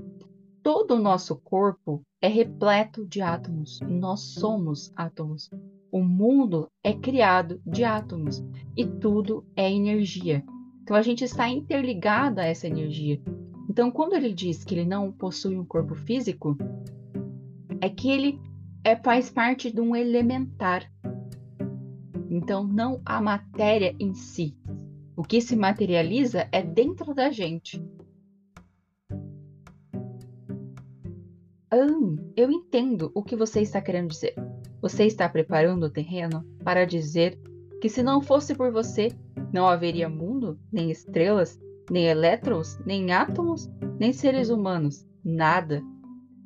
Todo 0.63 0.95
o 0.95 0.99
nosso 0.99 1.37
corpo 1.37 2.01
é 2.23 2.29
repleto 2.29 3.07
de 3.07 3.21
átomos. 3.21 3.81
Nós 3.83 4.21
somos 4.33 4.91
átomos. 4.97 5.51
O 5.93 6.03
mundo 6.03 6.71
é 6.85 6.93
criado 6.93 7.61
de 7.67 7.85
átomos 7.85 8.43
e 8.77 8.87
tudo 8.87 9.45
é 9.57 9.71
energia. 9.71 10.45
Então 10.83 10.97
a 10.97 11.03
gente 11.03 11.25
está 11.25 11.49
interligado 11.49 12.41
a 12.41 12.45
essa 12.45 12.67
energia. 12.67 13.21
Então, 13.71 13.89
quando 13.89 14.15
ele 14.15 14.33
diz 14.33 14.65
que 14.65 14.75
ele 14.75 14.85
não 14.85 15.13
possui 15.13 15.57
um 15.57 15.65
corpo 15.65 15.95
físico, 15.95 16.59
é 17.81 17.89
que 17.89 18.11
ele 18.11 18.41
é, 18.83 18.97
faz 18.97 19.31
parte 19.31 19.73
de 19.73 19.81
um 19.81 19.95
elementar. 19.95 20.91
Então, 22.29 22.67
não 22.67 23.01
a 23.07 23.21
matéria 23.23 23.95
em 24.01 24.13
si. 24.13 24.57
O 25.17 25.23
que 25.23 25.41
se 25.41 25.55
materializa 25.55 26.49
é 26.51 26.63
dentro 26.63 27.15
da 27.15 27.31
gente. 27.31 27.81
Ah, 31.71 31.77
eu 32.37 32.51
entendo 32.51 33.13
o 33.15 33.23
que 33.23 33.37
você 33.37 33.61
está 33.61 33.81
querendo 33.81 34.09
dizer. 34.09 34.35
Você 34.81 35.05
está 35.05 35.29
preparando 35.29 35.85
o 35.85 35.91
terreno 35.91 36.45
para 36.65 36.87
dizer 36.87 37.39
que 37.81 37.89
se 37.89 38.03
não 38.03 38.21
fosse 38.21 38.55
por 38.55 38.73
você, 38.73 39.09
não 39.53 39.69
haveria 39.69 40.09
mundo, 40.09 40.59
nem 40.73 40.91
estrelas, 40.91 41.59
nem 41.91 42.07
elétrons, 42.07 42.79
nem 42.87 43.13
átomos, 43.13 43.69
nem 43.99 44.13
seres 44.13 44.49
humanos. 44.49 45.07
Nada. 45.25 45.83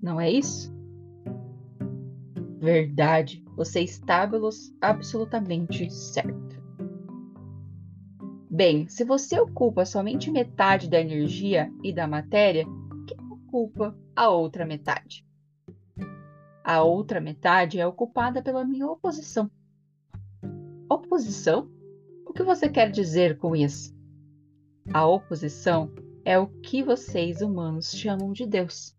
Não 0.02 0.20
é 0.20 0.30
isso? 0.30 0.74
Verdade. 2.58 3.44
Você 3.56 3.80
está 3.80 4.28
absolutamente 4.80 5.88
certo. 5.92 6.62
Bem, 8.50 8.88
se 8.88 9.04
você 9.04 9.38
ocupa 9.38 9.84
somente 9.84 10.30
metade 10.30 10.88
da 10.88 11.00
energia 11.00 11.72
e 11.82 11.92
da 11.92 12.06
matéria, 12.06 12.64
quem 13.06 13.18
ocupa 13.30 13.96
a 14.14 14.28
outra 14.28 14.64
metade? 14.64 15.24
A 16.64 16.82
outra 16.82 17.20
metade 17.20 17.78
é 17.78 17.86
ocupada 17.86 18.42
pela 18.42 18.64
minha 18.64 18.86
oposição. 18.86 19.50
Oposição? 20.88 21.70
O 22.24 22.32
que 22.32 22.42
você 22.42 22.70
quer 22.70 22.90
dizer 22.90 23.36
com 23.36 23.54
isso? 23.54 23.94
A 24.90 25.06
oposição 25.06 25.92
é 26.24 26.38
o 26.38 26.46
que 26.46 26.82
vocês 26.82 27.42
humanos 27.42 27.92
chamam 27.92 28.32
de 28.32 28.46
Deus. 28.46 28.96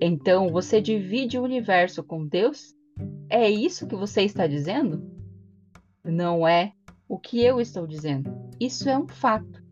Então 0.00 0.48
você 0.48 0.80
divide 0.80 1.38
o 1.38 1.44
universo 1.44 2.02
com 2.02 2.26
Deus? 2.26 2.74
É 3.30 3.48
isso 3.48 3.86
que 3.86 3.94
você 3.94 4.22
está 4.22 4.48
dizendo? 4.48 5.08
Não 6.04 6.46
é 6.46 6.72
o 7.08 7.16
que 7.16 7.40
eu 7.40 7.60
estou 7.60 7.86
dizendo. 7.86 8.28
Isso 8.58 8.88
é 8.88 8.98
um 8.98 9.06
fato. 9.06 9.64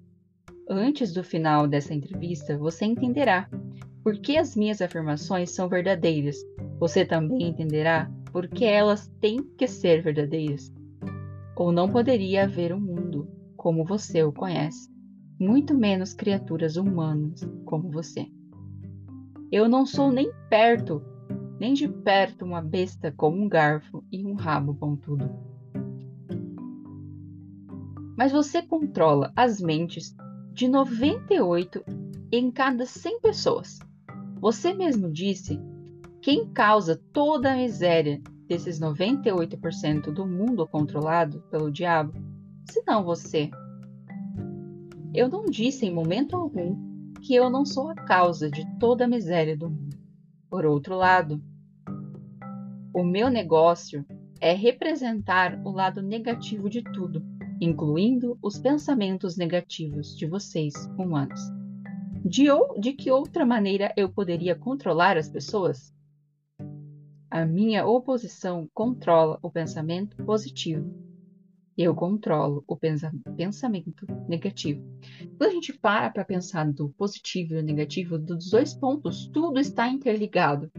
Antes 0.68 1.12
do 1.12 1.24
final 1.24 1.66
dessa 1.66 1.92
entrevista, 1.92 2.56
você 2.56 2.84
entenderá 2.84 3.48
por 4.04 4.18
que 4.18 4.36
as 4.36 4.54
minhas 4.54 4.82
afirmações 4.82 5.50
são 5.50 5.66
verdadeiras. 5.66 6.36
Você 6.78 7.06
também 7.06 7.48
entenderá 7.48 8.10
por 8.30 8.46
que 8.46 8.66
elas 8.66 9.10
têm 9.18 9.42
que 9.56 9.66
ser 9.66 10.02
verdadeiras. 10.02 10.70
Ou 11.56 11.72
não 11.72 11.88
poderia 11.88 12.44
haver 12.44 12.74
um 12.74 12.80
mundo 12.80 13.26
como 13.56 13.82
você 13.82 14.22
o 14.22 14.30
conhece, 14.30 14.92
muito 15.40 15.74
menos 15.74 16.12
criaturas 16.12 16.76
humanas 16.76 17.40
como 17.64 17.90
você. 17.90 18.26
Eu 19.50 19.70
não 19.70 19.86
sou 19.86 20.12
nem 20.12 20.30
perto, 20.50 21.02
nem 21.58 21.72
de 21.72 21.88
perto 21.88 22.44
uma 22.44 22.60
besta 22.60 23.10
com 23.10 23.30
um 23.30 23.48
garfo 23.48 24.04
e 24.12 24.26
um 24.26 24.34
rabo 24.34 24.74
pontudo. 24.74 25.30
Mas 28.18 28.32
você 28.32 28.60
controla 28.60 29.32
as 29.34 29.60
mentes 29.62 30.14
de 30.52 30.68
98 30.68 31.82
em 32.30 32.50
cada 32.50 32.84
100 32.84 33.20
pessoas. 33.20 33.78
Você 34.44 34.74
mesmo 34.74 35.10
disse 35.10 35.58
quem 36.20 36.46
causa 36.52 37.02
toda 37.14 37.50
a 37.50 37.56
miséria 37.56 38.20
desses 38.46 38.78
98% 38.78 40.12
do 40.12 40.26
mundo 40.26 40.68
controlado 40.68 41.40
pelo 41.50 41.72
diabo 41.72 42.12
senão 42.70 43.02
você. 43.02 43.50
Eu 45.14 45.30
não 45.30 45.46
disse 45.46 45.86
em 45.86 45.94
momento 45.94 46.36
algum 46.36 46.76
que 47.22 47.34
eu 47.34 47.48
não 47.48 47.64
sou 47.64 47.88
a 47.88 47.94
causa 47.94 48.50
de 48.50 48.66
toda 48.78 49.06
a 49.06 49.08
miséria 49.08 49.56
do 49.56 49.70
mundo. 49.70 49.96
Por 50.50 50.66
outro 50.66 50.94
lado, 50.94 51.42
o 52.92 53.02
meu 53.02 53.30
negócio 53.30 54.04
é 54.42 54.52
representar 54.52 55.58
o 55.64 55.70
lado 55.70 56.02
negativo 56.02 56.68
de 56.68 56.82
tudo, 56.82 57.24
incluindo 57.62 58.36
os 58.42 58.58
pensamentos 58.58 59.38
negativos 59.38 60.14
de 60.14 60.26
vocês, 60.26 60.74
humanos. 60.98 61.40
De, 62.24 62.50
ou, 62.50 62.80
de 62.80 62.92
que 62.92 63.10
outra 63.10 63.44
maneira 63.44 63.92
eu 63.96 64.08
poderia 64.08 64.54
controlar 64.54 65.16
as 65.16 65.28
pessoas? 65.28 65.94
A 67.30 67.44
minha 67.44 67.86
oposição 67.86 68.68
controla 68.72 69.38
o 69.42 69.50
pensamento 69.50 70.16
positivo 70.24 71.04
eu 71.76 71.94
controlo 71.94 72.64
o 72.68 72.76
pensamento 72.76 74.06
negativo. 74.28 74.82
Quando 75.36 75.50
a 75.50 75.52
gente 75.52 75.72
para 75.72 76.10
para 76.10 76.24
pensar 76.24 76.70
do 76.72 76.88
positivo 76.90 77.54
e 77.54 77.56
do 77.56 77.62
negativo, 77.62 78.18
dos 78.18 78.50
dois 78.50 78.74
pontos, 78.74 79.26
tudo 79.26 79.58
está 79.58 79.88
interligado 79.88 80.70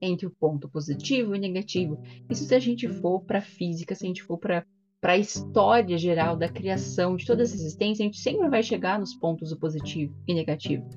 entre 0.00 0.26
o 0.26 0.30
ponto 0.30 0.68
positivo 0.68 1.34
e 1.34 1.38
negativo. 1.38 1.98
Isso 2.28 2.44
se 2.44 2.54
a 2.54 2.58
gente 2.58 2.86
for 2.86 3.22
para 3.22 3.40
física, 3.40 3.94
se 3.94 4.04
a 4.04 4.08
gente 4.08 4.22
for 4.22 4.36
para 4.36 4.66
para 5.02 5.14
a 5.14 5.18
história 5.18 5.98
geral 5.98 6.36
da 6.36 6.48
criação 6.48 7.16
de 7.16 7.26
toda 7.26 7.42
essa 7.42 7.56
existência, 7.56 8.04
a 8.04 8.06
gente 8.06 8.20
sempre 8.20 8.48
vai 8.48 8.62
chegar 8.62 9.00
nos 9.00 9.12
pontos 9.12 9.50
do 9.50 9.58
positivo 9.58 10.14
e 10.28 10.32
negativo. 10.32 10.88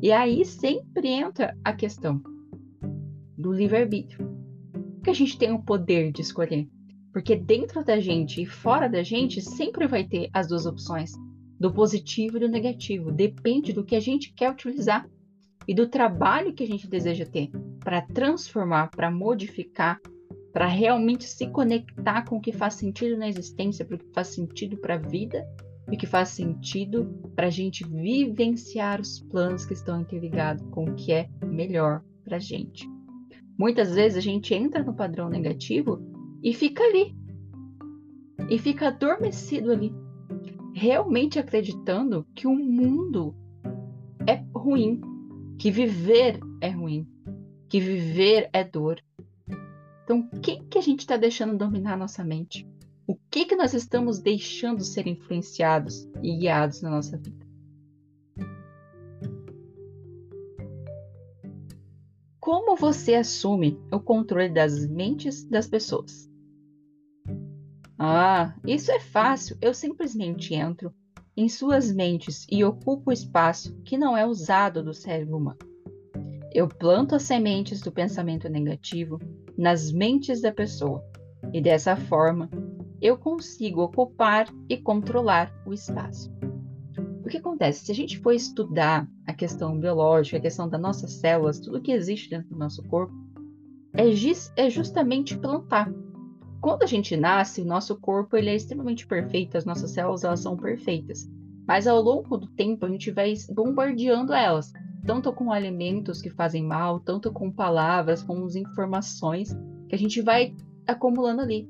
E 0.00 0.12
aí 0.12 0.44
sempre 0.44 1.08
entra 1.08 1.56
a 1.64 1.72
questão 1.72 2.22
do 3.36 3.52
livre-arbítrio. 3.52 4.30
Que 5.02 5.10
a 5.10 5.12
gente 5.12 5.36
tem 5.36 5.50
o 5.50 5.60
poder 5.60 6.12
de 6.12 6.22
escolher. 6.22 6.68
Porque 7.12 7.34
dentro 7.34 7.84
da 7.84 7.98
gente 7.98 8.40
e 8.40 8.46
fora 8.46 8.88
da 8.88 9.02
gente 9.02 9.42
sempre 9.42 9.88
vai 9.88 10.04
ter 10.04 10.30
as 10.32 10.46
duas 10.46 10.64
opções, 10.64 11.10
do 11.58 11.72
positivo 11.72 12.36
e 12.36 12.40
do 12.40 12.48
negativo. 12.48 13.10
Depende 13.10 13.72
do 13.72 13.84
que 13.84 13.96
a 13.96 14.00
gente 14.00 14.32
quer 14.34 14.52
utilizar 14.52 15.04
e 15.66 15.74
do 15.74 15.88
trabalho 15.88 16.54
que 16.54 16.62
a 16.62 16.66
gente 16.66 16.86
deseja 16.86 17.26
ter 17.26 17.50
para 17.80 18.02
transformar, 18.02 18.88
para 18.88 19.10
modificar, 19.10 19.98
para 20.52 20.66
realmente 20.66 21.24
se 21.24 21.46
conectar 21.48 22.24
com 22.24 22.36
o 22.36 22.40
que 22.40 22.52
faz 22.52 22.74
sentido 22.74 23.16
na 23.16 23.28
existência, 23.28 23.84
para 23.84 23.96
o 23.96 23.98
que 23.98 24.12
faz 24.12 24.28
sentido 24.28 24.76
para 24.78 24.94
a 24.94 24.98
vida 24.98 25.46
e 25.90 25.96
que 25.96 26.06
faz 26.06 26.30
sentido 26.30 27.06
para 27.34 27.46
a 27.46 27.50
gente 27.50 27.86
vivenciar 27.86 29.00
os 29.00 29.20
planos 29.20 29.64
que 29.64 29.74
estão 29.74 30.00
interligados 30.00 30.64
com 30.70 30.84
o 30.84 30.94
que 30.94 31.12
é 31.12 31.28
melhor 31.44 32.02
para 32.24 32.36
a 32.36 32.40
gente. 32.40 32.88
Muitas 33.58 33.94
vezes 33.94 34.18
a 34.18 34.20
gente 34.20 34.54
entra 34.54 34.82
no 34.82 34.94
padrão 34.94 35.28
negativo 35.28 36.00
e 36.42 36.54
fica 36.54 36.84
ali. 36.84 37.16
E 38.48 38.58
fica 38.58 38.88
adormecido 38.88 39.72
ali, 39.72 39.92
realmente 40.72 41.38
acreditando 41.38 42.24
que 42.34 42.46
o 42.46 42.54
mundo 42.54 43.34
é 44.26 44.42
ruim, 44.54 45.00
que 45.58 45.70
viver 45.70 46.38
é 46.60 46.70
ruim, 46.70 47.06
que 47.68 47.80
viver 47.80 48.48
é 48.52 48.62
dor. 48.62 49.02
Então, 50.08 50.26
o 50.32 50.40
que, 50.40 50.56
que 50.64 50.78
a 50.78 50.80
gente 50.80 51.00
está 51.00 51.18
deixando 51.18 51.58
dominar 51.58 51.92
a 51.92 51.96
nossa 51.98 52.24
mente? 52.24 52.66
O 53.06 53.14
que, 53.30 53.44
que 53.44 53.54
nós 53.54 53.74
estamos 53.74 54.18
deixando 54.18 54.82
ser 54.82 55.06
influenciados 55.06 56.08
e 56.22 56.34
guiados 56.34 56.80
na 56.80 56.88
nossa 56.88 57.18
vida? 57.18 57.46
Como 62.40 62.74
você 62.74 63.16
assume 63.16 63.78
o 63.92 64.00
controle 64.00 64.48
das 64.48 64.88
mentes 64.88 65.44
das 65.44 65.66
pessoas? 65.66 66.26
Ah, 67.98 68.56
isso 68.66 68.90
é 68.90 69.00
fácil. 69.00 69.58
Eu 69.60 69.74
simplesmente 69.74 70.54
entro 70.54 70.90
em 71.36 71.50
suas 71.50 71.92
mentes 71.92 72.46
e 72.50 72.64
ocupo 72.64 73.10
o 73.10 73.12
espaço 73.12 73.78
que 73.82 73.98
não 73.98 74.16
é 74.16 74.26
usado 74.26 74.82
do 74.82 74.94
cérebro 74.94 75.36
humano. 75.36 75.58
Eu 76.50 76.66
planto 76.66 77.14
as 77.14 77.24
sementes 77.24 77.82
do 77.82 77.92
pensamento 77.92 78.48
negativo 78.48 79.20
nas 79.58 79.90
mentes 79.90 80.40
da 80.40 80.52
pessoa 80.52 81.04
e 81.52 81.60
dessa 81.60 81.96
forma 81.96 82.48
eu 83.02 83.18
consigo 83.18 83.82
ocupar 83.82 84.48
e 84.68 84.76
controlar 84.76 85.52
o 85.66 85.74
espaço. 85.74 86.32
O 87.24 87.28
que 87.28 87.36
acontece? 87.36 87.84
Se 87.84 87.92
a 87.92 87.94
gente 87.94 88.18
for 88.18 88.32
estudar 88.32 89.06
a 89.26 89.34
questão 89.34 89.78
biológica, 89.78 90.38
a 90.38 90.40
questão 90.40 90.68
das 90.68 90.80
nossas 90.80 91.12
células, 91.12 91.60
tudo 91.60 91.82
que 91.82 91.92
existe 91.92 92.30
dentro 92.30 92.48
do 92.48 92.58
nosso 92.58 92.82
corpo, 92.84 93.12
é, 93.94 94.04
é 94.56 94.70
justamente 94.70 95.36
plantar 95.36 95.92
quando 96.60 96.82
a 96.82 96.86
gente 96.86 97.16
nasce, 97.16 97.62
o 97.62 97.66
nosso 97.66 97.96
corpo 98.00 98.36
ele 98.36 98.50
é 98.50 98.54
extremamente 98.54 99.06
perfeito, 99.06 99.56
as 99.56 99.64
nossas 99.64 99.92
células 99.92 100.24
elas 100.24 100.40
são 100.40 100.56
perfeitas. 100.56 101.28
Mas 101.66 101.86
ao 101.86 102.00
longo 102.00 102.36
do 102.36 102.48
tempo 102.48 102.84
a 102.84 102.88
gente 102.88 103.10
vai 103.10 103.34
bombardeando 103.50 104.32
elas, 104.32 104.72
tanto 105.08 105.32
com 105.32 105.50
alimentos 105.50 106.20
que 106.20 106.28
fazem 106.28 106.62
mal, 106.62 107.00
tanto 107.00 107.32
com 107.32 107.50
palavras, 107.50 108.22
com 108.22 108.46
informações 108.54 109.56
que 109.88 109.94
a 109.94 109.98
gente 109.98 110.20
vai 110.20 110.54
acumulando 110.86 111.40
ali. 111.40 111.66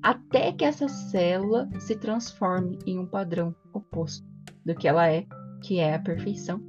até 0.00 0.52
que 0.52 0.64
essa 0.64 0.86
célula 0.86 1.68
se 1.80 1.96
transforme 1.96 2.78
em 2.86 2.96
um 2.96 3.04
padrão 3.04 3.52
oposto 3.72 4.24
do 4.64 4.72
que 4.72 4.86
ela 4.86 5.10
é, 5.10 5.26
que 5.64 5.80
é 5.80 5.96
a 5.96 5.98
perfeição. 5.98 6.60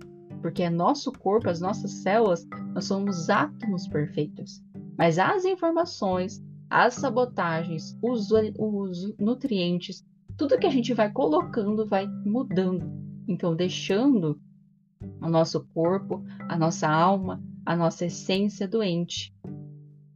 Porque 0.41 0.63
é 0.63 0.71
nosso 0.71 1.11
corpo, 1.11 1.51
as 1.51 1.61
nossas 1.61 1.91
células, 1.91 2.47
nós 2.73 2.85
somos 2.85 3.29
átomos 3.29 3.87
perfeitos. 3.87 4.63
Mas 4.97 5.19
as 5.19 5.45
informações, 5.45 6.43
as 6.67 6.95
sabotagens, 6.95 7.95
os, 8.01 8.31
os 8.57 9.15
nutrientes, 9.19 10.03
tudo 10.35 10.57
que 10.57 10.65
a 10.65 10.71
gente 10.71 10.95
vai 10.95 11.11
colocando 11.11 11.85
vai 11.85 12.07
mudando. 12.25 12.91
Então, 13.27 13.55
deixando 13.55 14.41
o 15.21 15.29
nosso 15.29 15.65
corpo, 15.73 16.23
a 16.47 16.57
nossa 16.57 16.87
alma, 16.87 17.43
a 17.65 17.75
nossa 17.75 18.05
essência 18.05 18.67
doente. 18.67 19.33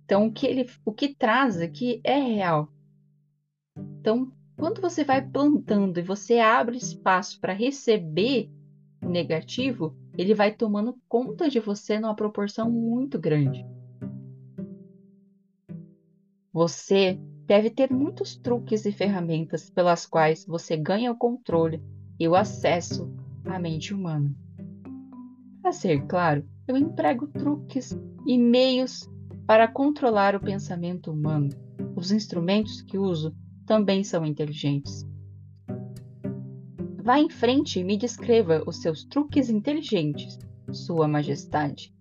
Então, 0.06 0.28
o 0.28 0.32
que, 0.32 0.46
ele, 0.46 0.70
o 0.86 0.92
que 0.92 1.16
traz 1.16 1.60
aqui 1.60 2.02
é 2.04 2.20
real. 2.20 2.68
Então, 4.00 4.32
quando 4.58 4.82
você 4.82 5.04
vai 5.04 5.22
plantando 5.26 6.00
e 6.00 6.04
você 6.04 6.40
abre 6.40 6.78
espaço 6.78 7.40
para 7.40 7.54
receber 7.54 8.50
o 9.04 9.10
negativo, 9.10 9.96
ele 10.18 10.34
vai 10.34 10.54
tomando 10.54 10.98
conta 11.08 11.50
de 11.50 11.60
você 11.60 12.00
numa 12.00 12.16
proporção 12.16 12.70
muito 12.70 13.18
grande. 13.18 13.66
Você 16.54 17.18
deve 17.46 17.70
ter 17.70 17.92
muitos 17.92 18.36
truques 18.36 18.86
e 18.86 18.92
ferramentas 18.92 19.70
pelas 19.70 20.06
quais 20.06 20.46
você 20.46 20.76
ganha 20.76 21.12
o 21.12 21.18
controle 21.18 21.82
e 22.20 22.28
o 22.28 22.36
acesso 22.36 23.10
à 23.46 23.58
mente 23.58 23.94
humana. 23.94 24.36
Para 25.72 25.80
ser 25.80 26.06
claro, 26.06 26.46
eu 26.68 26.76
emprego 26.76 27.28
truques 27.28 27.98
e 28.28 28.38
meios 28.38 29.10
para 29.48 29.70
controlar 29.70 30.36
o 30.36 30.40
pensamento 30.42 31.10
humano. 31.10 31.48
Os 31.96 32.12
instrumentos 32.12 32.82
que 32.82 32.98
uso 32.98 33.34
também 33.66 34.04
são 34.04 34.26
inteligentes. 34.26 35.08
Vá 37.02 37.20
em 37.20 37.30
frente 37.30 37.80
e 37.80 37.86
me 37.86 37.96
descreva 37.96 38.62
os 38.68 38.82
seus 38.82 39.06
truques 39.06 39.50
inteligentes, 39.50 40.38
Sua 40.74 41.08
Majestade. 41.08 41.96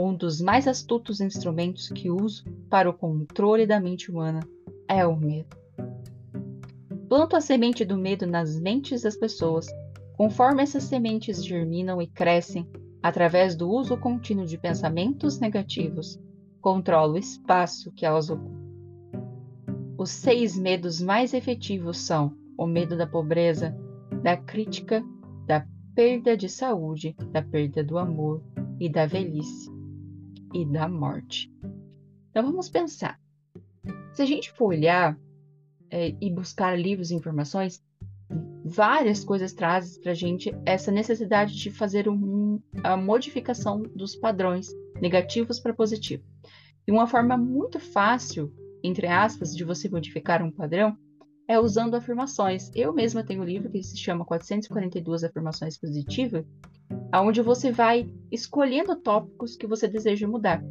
Um 0.00 0.14
dos 0.14 0.40
mais 0.40 0.66
astutos 0.66 1.20
instrumentos 1.20 1.90
que 1.90 2.08
uso 2.10 2.44
para 2.70 2.88
o 2.88 2.94
controle 2.94 3.66
da 3.66 3.78
mente 3.78 4.10
humana 4.10 4.40
é 4.88 5.06
o 5.06 5.14
medo. 5.14 5.54
Planto 7.10 7.36
a 7.36 7.42
semente 7.42 7.84
do 7.84 7.98
medo 7.98 8.26
nas 8.26 8.58
mentes 8.58 9.02
das 9.02 9.18
pessoas. 9.18 9.66
Conforme 10.18 10.64
essas 10.64 10.82
sementes 10.82 11.44
germinam 11.44 12.02
e 12.02 12.06
crescem 12.08 12.68
através 13.00 13.54
do 13.54 13.70
uso 13.70 13.96
contínuo 13.96 14.44
de 14.44 14.58
pensamentos 14.58 15.38
negativos, 15.38 16.20
controlo 16.60 17.14
o 17.14 17.18
espaço 17.18 17.92
que 17.92 18.04
elas 18.04 18.28
ocupam. 18.28 18.58
Os 19.96 20.10
seis 20.10 20.58
medos 20.58 21.00
mais 21.00 21.32
efetivos 21.32 21.98
são 21.98 22.36
o 22.58 22.66
medo 22.66 22.96
da 22.96 23.06
pobreza, 23.06 23.72
da 24.20 24.36
crítica, 24.36 25.04
da 25.46 25.64
perda 25.94 26.36
de 26.36 26.48
saúde, 26.48 27.14
da 27.30 27.40
perda 27.40 27.84
do 27.84 27.96
amor 27.96 28.42
e 28.80 28.88
da 28.88 29.06
velhice 29.06 29.70
e 30.52 30.66
da 30.66 30.88
morte. 30.88 31.48
Então 32.30 32.42
vamos 32.42 32.68
pensar. 32.68 33.20
Se 34.12 34.22
a 34.22 34.26
gente 34.26 34.50
for 34.50 34.66
olhar 34.66 35.16
é, 35.88 36.12
e 36.20 36.28
buscar 36.28 36.76
livros 36.76 37.12
e 37.12 37.14
informações, 37.14 37.80
várias 38.68 39.24
coisas 39.24 39.52
trazem 39.52 40.00
para 40.00 40.12
a 40.12 40.14
gente 40.14 40.54
essa 40.64 40.90
necessidade 40.90 41.56
de 41.56 41.70
fazer 41.70 42.08
um, 42.08 42.60
a 42.84 42.96
modificação 42.96 43.82
dos 43.82 44.14
padrões 44.14 44.68
negativos 45.00 45.58
para 45.58 45.74
positivo. 45.74 46.22
E 46.86 46.92
uma 46.92 47.06
forma 47.06 47.36
muito 47.36 47.78
fácil 47.80 48.52
entre 48.82 49.06
aspas, 49.06 49.54
de 49.54 49.64
você 49.64 49.88
modificar 49.88 50.42
um 50.42 50.50
padrão 50.50 50.96
é 51.46 51.58
usando 51.58 51.94
afirmações. 51.94 52.70
Eu 52.74 52.92
mesma 52.92 53.24
tenho 53.24 53.42
um 53.42 53.44
livro 53.44 53.70
que 53.70 53.82
se 53.82 53.96
chama 53.96 54.24
442 54.24 55.24
Afirmações 55.24 55.78
Positivas, 55.78 56.44
onde 57.14 57.40
você 57.40 57.72
vai 57.72 58.10
escolhendo 58.30 58.94
tópicos 58.96 59.56
que 59.56 59.66
você 59.66 59.88
deseja 59.88 60.28
mudar. 60.28 60.62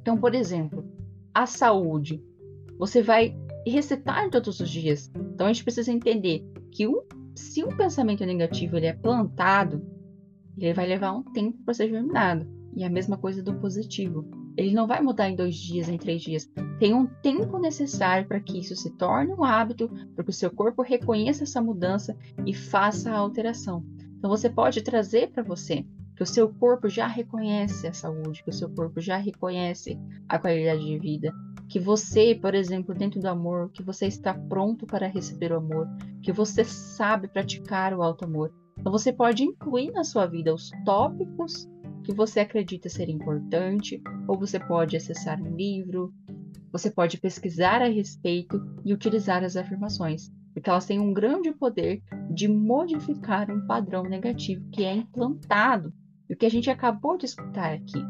Então, 0.00 0.16
por 0.16 0.34
exemplo, 0.34 0.84
a 1.32 1.46
saúde. 1.46 2.22
Você 2.78 3.02
vai 3.02 3.36
recitar 3.66 4.30
todos 4.30 4.60
os 4.60 4.70
dias. 4.70 5.10
Então, 5.32 5.46
a 5.46 5.52
gente 5.52 5.64
precisa 5.64 5.92
entender 5.92 6.44
que 6.74 6.88
um, 6.88 7.00
se 7.36 7.64
um 7.64 7.74
pensamento 7.76 8.26
negativo 8.26 8.76
ele 8.76 8.86
é 8.86 8.92
plantado, 8.92 9.80
ele 10.58 10.74
vai 10.74 10.86
levar 10.86 11.12
um 11.12 11.22
tempo 11.22 11.56
para 11.64 11.72
ser 11.72 11.88
germinado. 11.88 12.46
E 12.74 12.82
a 12.82 12.90
mesma 12.90 13.16
coisa 13.16 13.40
do 13.40 13.54
positivo. 13.54 14.28
Ele 14.56 14.74
não 14.74 14.86
vai 14.86 15.00
mudar 15.00 15.28
em 15.28 15.36
dois 15.36 15.54
dias, 15.54 15.88
em 15.88 15.96
três 15.96 16.22
dias. 16.22 16.50
Tem 16.80 16.92
um 16.92 17.06
tempo 17.06 17.58
necessário 17.58 18.26
para 18.26 18.40
que 18.40 18.58
isso 18.58 18.74
se 18.74 18.90
torne 18.96 19.32
um 19.32 19.44
hábito, 19.44 19.88
para 20.14 20.24
que 20.24 20.30
o 20.30 20.32
seu 20.32 20.50
corpo 20.50 20.82
reconheça 20.82 21.44
essa 21.44 21.62
mudança 21.62 22.16
e 22.44 22.52
faça 22.52 23.12
a 23.12 23.18
alteração. 23.18 23.84
Então 24.18 24.28
você 24.28 24.50
pode 24.50 24.82
trazer 24.82 25.30
para 25.30 25.42
você 25.42 25.84
que 26.16 26.22
o 26.22 26.26
seu 26.26 26.48
corpo 26.48 26.88
já 26.88 27.06
reconhece 27.06 27.86
a 27.86 27.92
saúde, 27.92 28.42
que 28.42 28.50
o 28.50 28.52
seu 28.52 28.68
corpo 28.70 29.00
já 29.00 29.16
reconhece 29.16 29.98
a 30.28 30.38
qualidade 30.38 30.84
de 30.84 30.98
vida, 30.98 31.32
que 31.68 31.78
você, 31.78 32.34
por 32.34 32.54
exemplo, 32.54 32.94
dentro 32.94 33.20
do 33.20 33.28
amor, 33.28 33.70
que 33.70 33.82
você 33.82 34.06
está 34.06 34.34
pronto 34.34 34.86
para 34.86 35.06
receber 35.06 35.52
o 35.52 35.56
amor, 35.56 35.88
que 36.22 36.32
você 36.32 36.64
sabe 36.64 37.28
praticar 37.28 37.94
o 37.94 38.02
alto 38.02 38.24
amor. 38.24 38.52
Então 38.78 38.92
você 38.92 39.12
pode 39.12 39.44
incluir 39.44 39.90
na 39.92 40.04
sua 40.04 40.26
vida 40.26 40.54
os 40.54 40.70
tópicos 40.84 41.68
que 42.04 42.12
você 42.12 42.40
acredita 42.40 42.88
ser 42.88 43.08
importante, 43.08 44.02
ou 44.28 44.38
você 44.38 44.60
pode 44.60 44.96
acessar 44.96 45.40
um 45.40 45.56
livro, 45.56 46.12
você 46.70 46.90
pode 46.90 47.18
pesquisar 47.18 47.80
a 47.80 47.88
respeito 47.88 48.60
e 48.84 48.92
utilizar 48.92 49.42
as 49.42 49.56
afirmações, 49.56 50.30
porque 50.52 50.68
elas 50.68 50.84
têm 50.84 51.00
um 51.00 51.14
grande 51.14 51.52
poder 51.52 52.02
de 52.30 52.46
modificar 52.46 53.50
um 53.50 53.66
padrão 53.66 54.02
negativo 54.02 54.68
que 54.70 54.84
é 54.84 54.94
implantado. 54.94 55.92
E 56.28 56.34
o 56.34 56.36
que 56.36 56.46
a 56.46 56.50
gente 56.50 56.70
acabou 56.70 57.16
de 57.16 57.26
escutar 57.26 57.72
aqui. 57.72 58.02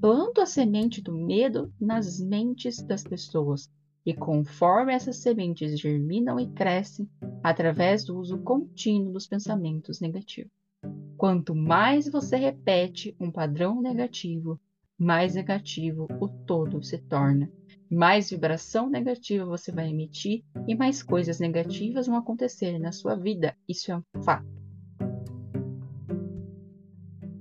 Planto 0.00 0.40
a 0.40 0.46
semente 0.46 1.02
do 1.02 1.12
medo 1.12 1.72
nas 1.80 2.20
mentes 2.20 2.80
das 2.80 3.02
pessoas, 3.02 3.68
e 4.06 4.14
conforme 4.14 4.92
essas 4.92 5.16
sementes 5.16 5.78
germinam 5.78 6.38
e 6.38 6.46
crescem 6.46 7.10
através 7.42 8.04
do 8.04 8.16
uso 8.16 8.38
contínuo 8.38 9.12
dos 9.12 9.26
pensamentos 9.26 10.00
negativos. 10.00 10.52
Quanto 11.16 11.52
mais 11.52 12.08
você 12.08 12.36
repete 12.36 13.16
um 13.18 13.28
padrão 13.28 13.82
negativo, 13.82 14.60
mais 14.96 15.34
negativo 15.34 16.06
o 16.20 16.28
todo 16.28 16.80
se 16.80 16.98
torna. 16.98 17.50
Mais 17.90 18.30
vibração 18.30 18.88
negativa 18.88 19.44
você 19.44 19.72
vai 19.72 19.90
emitir 19.90 20.44
e 20.68 20.76
mais 20.76 21.02
coisas 21.02 21.40
negativas 21.40 22.06
vão 22.06 22.16
acontecer 22.16 22.78
na 22.78 22.92
sua 22.92 23.16
vida. 23.16 23.56
Isso 23.68 23.90
é 23.90 23.96
um 23.96 24.22
fato. 24.22 24.46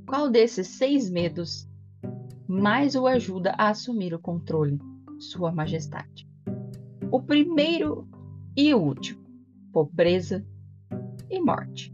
Qual 0.08 0.28
desses 0.28 0.68
seis 0.68 1.08
medos 1.08 1.68
mais 2.48 2.96
o 2.96 3.06
ajuda 3.06 3.54
a 3.58 3.70
assumir 3.70 4.14
o 4.14 4.20
controle? 4.20 4.80
Sua 5.20 5.52
Majestade. 5.52 6.28
O 7.12 7.22
primeiro 7.22 8.08
e 8.56 8.74
o 8.74 8.80
último: 8.80 9.22
pobreza 9.74 10.46
e 11.30 11.40
morte. 11.42 11.94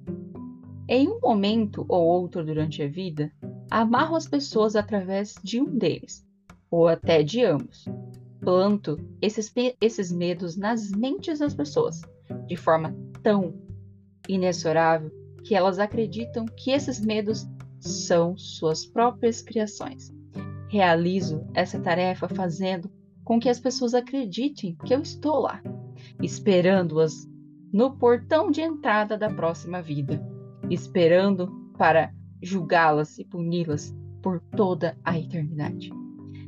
Em 0.87 1.07
um 1.07 1.19
momento 1.19 1.85
ou 1.87 2.05
outro 2.05 2.45
durante 2.45 2.83
a 2.83 2.87
vida, 2.87 3.31
amarro 3.71 4.15
as 4.15 4.27
pessoas 4.27 4.75
através 4.75 5.35
de 5.43 5.59
um 5.59 5.77
deles, 5.77 6.25
ou 6.69 6.87
até 6.87 7.23
de 7.23 7.43
ambos. 7.43 7.85
Planto 8.39 8.97
esses, 9.21 9.51
esses 9.79 10.11
medos 10.11 10.57
nas 10.57 10.91
mentes 10.91 11.39
das 11.39 11.53
pessoas, 11.53 12.01
de 12.45 12.57
forma 12.57 12.93
tão 13.23 13.55
inexorável 14.27 15.09
que 15.43 15.55
elas 15.55 15.79
acreditam 15.79 16.45
que 16.45 16.71
esses 16.71 16.99
medos 16.99 17.47
são 17.79 18.37
suas 18.37 18.85
próprias 18.85 19.41
criações. 19.41 20.12
Realizo 20.73 21.45
essa 21.53 21.79
tarefa 21.79 22.27
fazendo 22.27 22.91
com 23.23 23.39
que 23.39 23.47
as 23.47 23.59
pessoas 23.59 23.93
acreditem 23.93 24.75
que 24.83 24.93
eu 24.93 25.01
estou 25.01 25.39
lá, 25.39 25.61
esperando-as 26.21 27.29
no 27.71 27.95
portão 27.95 28.49
de 28.49 28.61
entrada 28.61 29.17
da 29.17 29.29
próxima 29.29 29.81
vida 29.81 30.33
esperando 30.69 31.47
para 31.77 32.13
julgá-las 32.41 33.17
e 33.17 33.25
puni-las 33.25 33.95
por 34.21 34.39
toda 34.55 34.97
a 35.03 35.17
eternidade. 35.17 35.91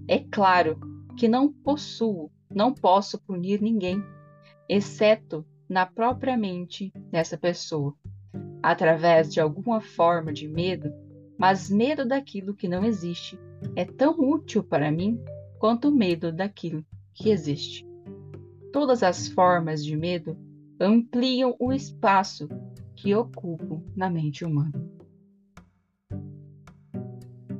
É 0.08 0.20
claro 0.20 0.80
que 1.18 1.28
não 1.28 1.52
possuo, 1.52 2.32
não 2.50 2.74
posso 2.74 3.20
punir 3.20 3.62
ninguém, 3.62 4.04
exceto 4.68 5.46
na 5.70 5.86
própria 5.86 6.38
mente 6.38 6.92
dessa 7.12 7.38
pessoa, 7.38 7.94
através 8.62 9.34
de 9.34 9.40
alguma 9.40 9.82
forma 9.82 10.32
de 10.32 10.48
medo, 10.48 10.92
mas 11.38 11.70
medo 11.70 12.06
daquilo 12.06 12.54
que 12.54 12.68
não 12.68 12.84
existe 12.84 13.40
é 13.76 13.86
tão 13.86 14.20
útil 14.20 14.64
para 14.64 14.92
mim 14.92 15.20
quanto 15.60 15.90
o 15.90 15.96
medo 15.96 16.32
daquilo 16.32 16.86
que 17.14 17.30
existe. 17.30 17.88
Todas 18.72 19.04
as 19.04 19.28
formas 19.28 19.84
de 19.84 19.96
medo 19.96 20.38
ampliam 20.80 21.56
o 21.60 21.72
espaço 21.72 22.48
que 22.96 23.16
ocupam 23.16 23.82
na 23.96 24.10
mente 24.10 24.44
humana. 24.44 24.74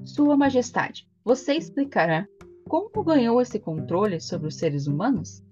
Sua 0.04 0.38
Majestade, 0.38 1.10
você 1.24 1.54
explicará 1.54 2.28
como 2.68 3.04
ganhou 3.04 3.42
esse 3.42 3.60
controle 3.60 4.20
sobre 4.20 4.48
os 4.48 4.56
seres 4.56 4.88
humanos? 4.88 5.44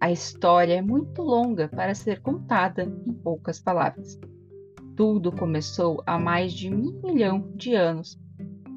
A 0.00 0.10
história 0.12 0.74
é 0.74 0.82
muito 0.82 1.22
longa 1.22 1.68
para 1.68 1.94
ser 1.94 2.20
contada 2.20 2.82
em 2.82 3.12
poucas 3.12 3.58
palavras. 3.58 4.18
Tudo 4.96 5.32
começou 5.32 6.02
há 6.06 6.18
mais 6.18 6.52
de 6.52 6.72
um 6.72 7.00
milhão 7.02 7.50
de 7.56 7.74
anos, 7.74 8.18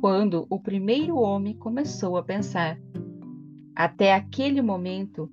quando 0.01 0.47
o 0.49 0.59
primeiro 0.59 1.17
homem 1.17 1.55
começou 1.55 2.17
a 2.17 2.23
pensar. 2.23 2.79
Até 3.75 4.13
aquele 4.13 4.61
momento, 4.61 5.29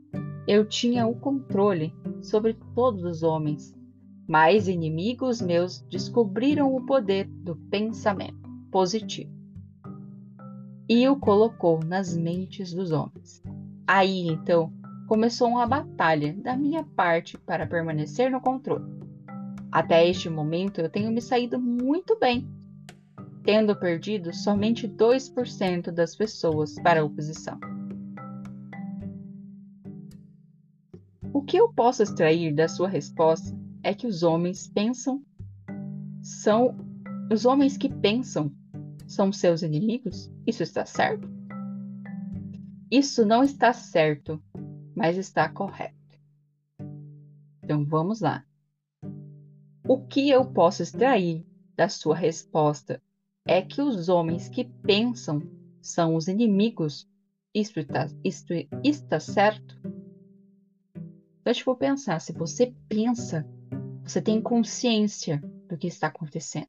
eu 0.47 0.67
tinha 0.67 1.07
o 1.07 1.15
controle 1.15 1.95
sobre 2.21 2.55
todos 2.75 3.03
os 3.03 3.23
homens, 3.23 3.75
mas 4.29 4.69
inimigos 4.69 5.41
meus 5.41 5.81
descobriram 5.91 6.75
o 6.75 6.85
poder 6.85 7.27
do 7.27 7.57
pensamento 7.57 8.49
positivo 8.71 9.33
e 10.89 11.09
o 11.09 11.17
colocou 11.17 11.81
nas 11.83 12.17
mentes 12.17 12.73
dos 12.75 12.91
homens. 12.91 13.43
Aí 13.87 14.29
então 14.29 14.73
começou 15.07 15.49
uma 15.49 15.67
batalha 15.67 16.35
da 16.35 16.57
minha 16.57 16.85
parte 16.85 17.39
para 17.39 17.67
permanecer 17.67 18.31
no 18.31 18.41
controle. 18.41 19.04
Até 19.75 20.09
este 20.09 20.31
momento 20.31 20.81
eu 20.81 20.89
tenho 20.89 21.11
me 21.11 21.21
saído 21.21 21.61
muito 21.61 22.17
bem, 22.17 22.49
tendo 23.43 23.75
perdido 23.75 24.33
somente 24.33 24.87
2% 24.87 25.91
das 25.91 26.15
pessoas 26.15 26.77
para 26.77 27.01
a 27.01 27.05
oposição. 27.05 27.59
O 31.33 31.43
que 31.43 31.57
eu 31.57 31.73
posso 31.73 32.05
extrair 32.05 32.55
da 32.55 32.69
sua 32.69 32.87
resposta 32.87 33.53
é 33.83 33.93
que 33.93 34.07
os 34.07 34.23
homens 34.23 34.69
pensam 34.69 35.21
são 36.23 36.77
os 37.29 37.45
homens 37.45 37.77
que 37.77 37.89
pensam 37.89 38.55
são 39.09 39.33
seus 39.33 39.63
inimigos? 39.63 40.31
Isso 40.47 40.63
está 40.63 40.87
certo? 40.87 41.29
Isso 42.89 43.27
não 43.27 43.43
está 43.43 43.73
certo, 43.73 44.41
mas 44.95 45.17
está 45.17 45.49
correto. 45.49 45.97
Então 47.61 47.85
vamos 47.85 48.21
lá. 48.21 48.45
O 49.87 49.99
que 49.99 50.31
eu 50.31 50.47
posso 50.47 50.83
extrair 50.83 51.45
da 51.77 51.91
sua 51.91 52.17
resposta 52.17 53.03
é 53.47 53.61
que 53.61 53.83
os 53.83 54.09
homens 54.09 54.49
que 54.49 54.65
pensam 54.65 55.43
são 55.83 56.15
os 56.15 56.27
inimigos. 56.27 57.07
Isto 57.55 57.81
está, 57.81 58.09
está 58.83 59.21
certo? 59.21 59.79
Então, 61.43 61.53
eu 61.67 61.77
pensar, 61.77 62.19
se 62.21 62.33
você 62.33 62.75
pensa, 62.89 63.47
você 64.03 64.23
tem 64.23 64.41
consciência 64.41 65.43
do 65.69 65.77
que 65.77 65.87
está 65.87 66.07
acontecendo. 66.07 66.69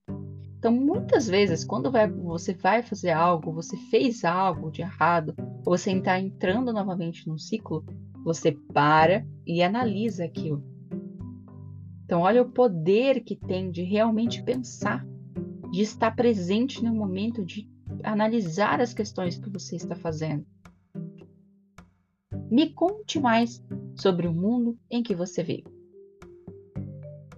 Então, 0.58 0.73
muitas 0.73 1.25
vezes, 1.25 1.63
quando 1.63 1.89
vai, 1.89 2.12
você 2.12 2.54
vai 2.54 2.84
fazer 2.84 3.12
algo, 3.12 3.54
você 3.54 3.78
fez 3.89 4.25
algo 4.25 4.69
de 4.69 4.82
errado, 4.82 5.34
ou 5.65 5.78
você 5.78 5.93
está 5.93 6.19
entrando 6.19 6.73
novamente 6.73 7.25
num 7.30 7.38
ciclo, 7.38 7.86
você 8.25 8.51
para 8.51 9.25
e 9.47 9.63
analisa 9.63 10.25
aquilo. 10.25 10.74
Então, 12.05 12.21
olha 12.21 12.43
o 12.43 12.51
poder 12.51 13.21
que 13.23 13.35
tem 13.35 13.71
de 13.71 13.81
realmente 13.81 14.43
pensar, 14.43 15.03
de 15.71 15.81
estar 15.81 16.15
presente 16.15 16.83
no 16.83 16.93
momento, 16.93 17.43
de 17.43 17.67
analisar 18.03 18.79
as 18.79 18.93
questões 18.93 19.39
que 19.39 19.49
você 19.49 19.75
está 19.75 19.95
fazendo. 19.95 20.45
Me 22.49 22.69
conte 22.69 23.19
mais 23.19 23.59
sobre 23.95 24.27
o 24.27 24.33
mundo 24.33 24.77
em 24.89 25.01
que 25.01 25.15
você 25.15 25.43
vive. 25.43 25.65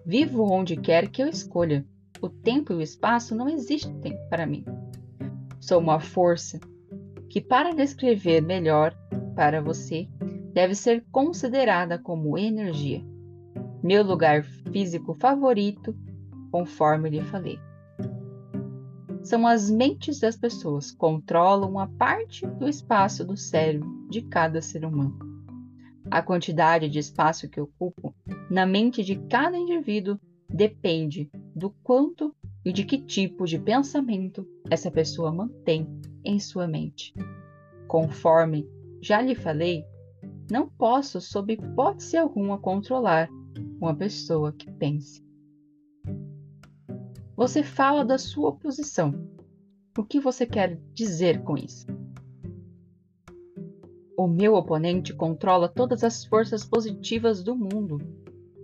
Vivo 0.05 0.43
onde 0.43 0.75
quer 0.75 1.09
que 1.09 1.23
eu 1.23 1.27
escolha. 1.27 1.85
O 2.21 2.29
tempo 2.29 2.73
e 2.73 2.75
o 2.75 2.81
espaço 2.81 3.35
não 3.35 3.47
existem 3.47 4.17
para 4.29 4.45
mim. 4.45 4.65
Sou 5.61 5.79
uma 5.79 5.99
força 5.99 6.59
que, 7.29 7.39
para 7.39 7.73
descrever 7.73 8.41
melhor 8.41 8.93
para 9.33 9.61
você, 9.61 10.09
deve 10.51 10.75
ser 10.75 11.05
considerada 11.11 11.97
como 11.99 12.37
energia. 12.37 13.01
Meu 13.83 14.03
lugar 14.03 14.43
físico 14.71 15.13
favorito, 15.13 15.95
conforme 16.51 17.09
lhe 17.09 17.21
falei. 17.21 17.59
São 19.23 19.45
as 19.45 19.69
mentes 19.69 20.19
das 20.19 20.37
pessoas, 20.37 20.91
controlam 20.91 21.69
uma 21.69 21.87
parte 21.87 22.47
do 22.47 22.67
espaço 22.67 23.25
do 23.25 23.35
cérebro 23.35 24.07
de 24.09 24.21
cada 24.21 24.61
ser 24.61 24.85
humano. 24.85 25.19
A 26.09 26.21
quantidade 26.21 26.87
de 26.87 26.99
espaço 26.99 27.49
que 27.49 27.59
ocupo 27.59 28.15
na 28.49 28.65
mente 28.65 29.03
de 29.03 29.17
cada 29.27 29.57
indivíduo 29.57 30.17
depende 30.49 31.29
do 31.53 31.69
quanto 31.83 32.33
e 32.63 32.71
de 32.71 32.85
que 32.85 32.97
tipo 32.97 33.45
de 33.45 33.59
pensamento 33.59 34.47
essa 34.69 34.89
pessoa 34.89 35.31
mantém 35.31 35.85
em 36.23 36.39
sua 36.39 36.67
mente. 36.67 37.13
Conforme 37.87 38.65
já 39.01 39.21
lhe 39.21 39.35
falei, 39.35 39.83
não 40.49 40.69
posso, 40.69 41.19
sob 41.19 41.53
hipótese 41.53 42.15
alguma, 42.15 42.57
controlar 42.57 43.29
uma 43.79 43.95
pessoa 43.95 44.51
que 44.51 44.71
pense. 44.71 45.25
Você 47.35 47.61
fala 47.61 48.03
da 48.03 48.17
sua 48.17 48.49
oposição. 48.49 49.13
O 49.97 50.03
que 50.03 50.19
você 50.19 50.45
quer 50.45 50.79
dizer 50.93 51.43
com 51.43 51.57
isso? 51.57 51.85
O 54.17 54.27
meu 54.27 54.55
oponente 54.55 55.13
controla 55.13 55.69
todas 55.69 56.03
as 56.03 56.25
forças 56.25 56.65
positivas 56.65 57.43
do 57.43 57.55
mundo, 57.55 57.99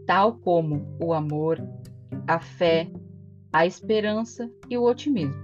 tal 0.08 0.38
como 0.40 0.98
o 1.00 1.14
amor, 1.14 1.62
a 2.28 2.40
fé, 2.40 2.92
a 3.52 3.66
esperança 3.66 4.52
e 4.68 4.78
o 4.78 4.84
otimismo. 4.84 5.42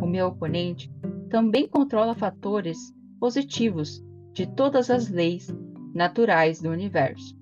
O 0.00 0.06
meu 0.06 0.28
oponente 0.28 0.90
também 1.28 1.68
controla 1.68 2.14
fatores 2.14 2.78
positivos 3.20 4.02
de 4.32 4.46
todas 4.46 4.90
as 4.90 5.10
leis 5.10 5.54
naturais 5.94 6.60
do 6.60 6.70
universo, 6.70 7.36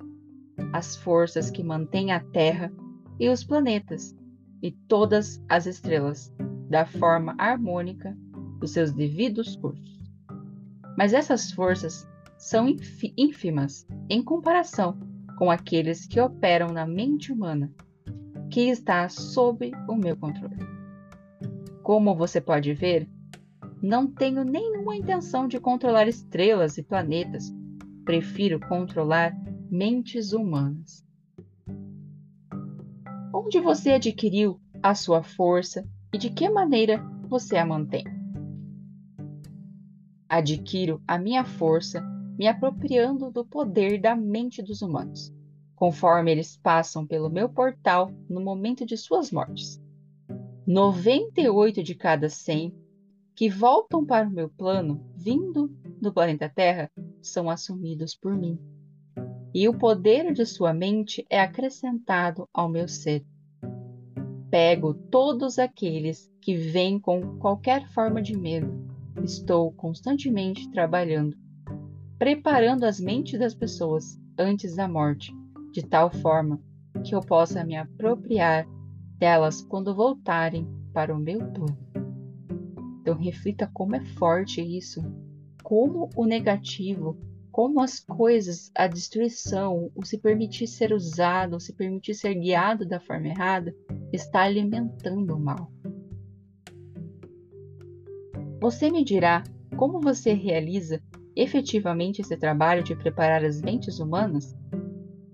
as 0.73 0.97
forças 0.97 1.51
que 1.51 1.63
mantêm 1.63 2.13
a 2.13 2.21
Terra 2.21 2.73
e 3.19 3.29
os 3.29 3.45
planetas 3.45 4.17
e 4.63 4.71
todas 4.71 5.43
as 5.49 5.67
estrelas 5.67 6.33
da 6.69 6.87
forma 6.87 7.35
harmônica 7.39 8.17
dos 8.59 8.71
seus 8.71 8.93
devidos 8.93 9.57
cursos. 9.57 10.01
Mas 10.97 11.13
essas 11.13 11.51
forças 11.53 12.07
são 12.39 12.67
ínfimas 13.17 13.87
em 14.09 14.23
comparação 14.23 14.99
com 15.37 15.51
aqueles 15.51 16.07
que 16.07 16.21
operam 16.21 16.69
na 16.69 16.87
mente 16.87 17.33
humana, 17.33 17.73
que 18.51 18.69
está 18.69 19.09
sob 19.09 19.73
o 19.89 19.97
meu 19.97 20.17
controle. 20.17 20.57
Como 21.83 22.15
você 22.15 22.41
pode 22.41 22.73
ver, 22.75 23.09
não 23.83 24.07
tenho 24.07 24.45
nenhuma 24.45 24.95
intenção 24.95 25.49
de 25.49 25.59
controlar 25.59 26.07
estrelas 26.07 26.79
e 26.79 26.83
planetas. 26.85 27.53
Prefiro 28.05 28.61
controlar 28.61 29.35
mentes 29.73 30.35
humanas. 30.35 31.03
Onde 33.33 33.59
você 33.59 33.93
adquiriu 33.93 34.61
a 34.83 34.95
sua 34.95 35.23
força 35.23 35.89
e 36.13 36.19
de 36.19 36.29
que 36.29 36.47
maneira 36.51 37.03
você 37.27 37.57
a 37.57 37.65
mantém? 37.65 38.05
Adquiro 40.29 41.01
a 41.09 41.19
minha 41.19 41.43
força 41.43 42.03
me 42.39 42.47
apropriando 42.47 43.31
do 43.31 43.47
poder 43.47 43.99
da 43.99 44.15
mente 44.15 44.63
dos 44.63 44.83
humanos, 44.83 45.33
conforme 45.75 46.31
eles 46.31 46.55
passam 46.55 47.07
pelo 47.07 47.31
meu 47.31 47.49
portal 47.49 48.13
no 48.29 48.43
momento 48.43 48.85
de 48.85 48.99
suas 48.99 49.33
mortes. 49.33 49.83
98 50.67 51.83
de 51.83 51.95
cada 51.95 52.29
100 52.29 52.75
que 53.35 53.49
voltam 53.49 54.05
para 54.05 54.29
o 54.29 54.31
meu 54.31 54.51
plano, 54.51 55.03
vindo 55.17 55.69
do 55.99 56.13
planeta 56.13 56.47
Terra, 56.47 56.91
são 57.23 57.49
assumidos 57.49 58.15
por 58.15 58.37
mim. 58.37 58.59
E 59.55 59.69
o 59.69 59.75
poder 59.75 60.33
de 60.33 60.47
sua 60.47 60.73
mente 60.73 61.27
é 61.29 61.39
acrescentado 61.39 62.49
ao 62.55 62.69
meu 62.69 62.89
ser. 62.89 63.23
Pego 64.51 64.95
todos 64.95 65.59
aqueles 65.59 66.31
que 66.41 66.55
vêm 66.55 66.99
com 66.99 67.39
qualquer 67.39 67.87
forma 67.89 68.23
de 68.23 68.37
medo. 68.37 68.73
Estou 69.23 69.71
constantemente 69.73 70.71
trabalhando, 70.71 71.37
preparando 72.19 72.85
as 72.85 72.99
mentes 72.99 73.39
das 73.39 73.55
pessoas 73.55 74.19
antes 74.39 74.75
da 74.75 74.89
morte, 74.89 75.35
de 75.71 75.83
tal 75.83 76.11
forma 76.11 76.59
que 77.05 77.15
eu 77.15 77.21
possa 77.21 77.63
me 77.63 77.77
apropriar 77.77 78.67
delas 79.19 79.63
quando 79.63 79.95
voltarem 79.95 80.67
para 80.95 81.15
o 81.15 81.19
meu 81.19 81.39
plano. 81.39 81.79
Então 83.01 83.17
reflita 83.17 83.71
como 83.73 83.97
é 83.97 84.01
forte 84.01 84.63
isso, 84.63 85.03
como 85.63 86.09
o 86.17 86.25
negativo, 86.25 87.19
como 87.53 87.83
as 87.83 88.01
coisas, 88.01 88.73
a 88.75 88.87
destruição, 88.87 89.93
o 89.95 90.05
se 90.07 90.17
permitir 90.17 90.67
ser 90.67 90.93
usado, 90.93 91.57
o 91.57 91.61
se 91.61 91.75
permitir 91.75 92.15
ser 92.15 92.35
guiado 92.35 92.87
da 92.87 92.99
forma 92.99 93.29
errada, 93.29 93.77
está 94.11 94.41
alimentando 94.41 95.37
o 95.37 95.39
mal. 95.39 95.71
Você 98.59 98.91
me 98.91 99.05
dirá 99.05 99.45
como 99.77 100.01
você 100.01 100.33
realiza 100.33 101.03
efetivamente 101.37 102.23
esse 102.23 102.37
trabalho 102.37 102.83
de 102.83 102.97
preparar 102.97 103.45
as 103.45 103.61
mentes 103.61 103.99
humanas, 103.99 104.57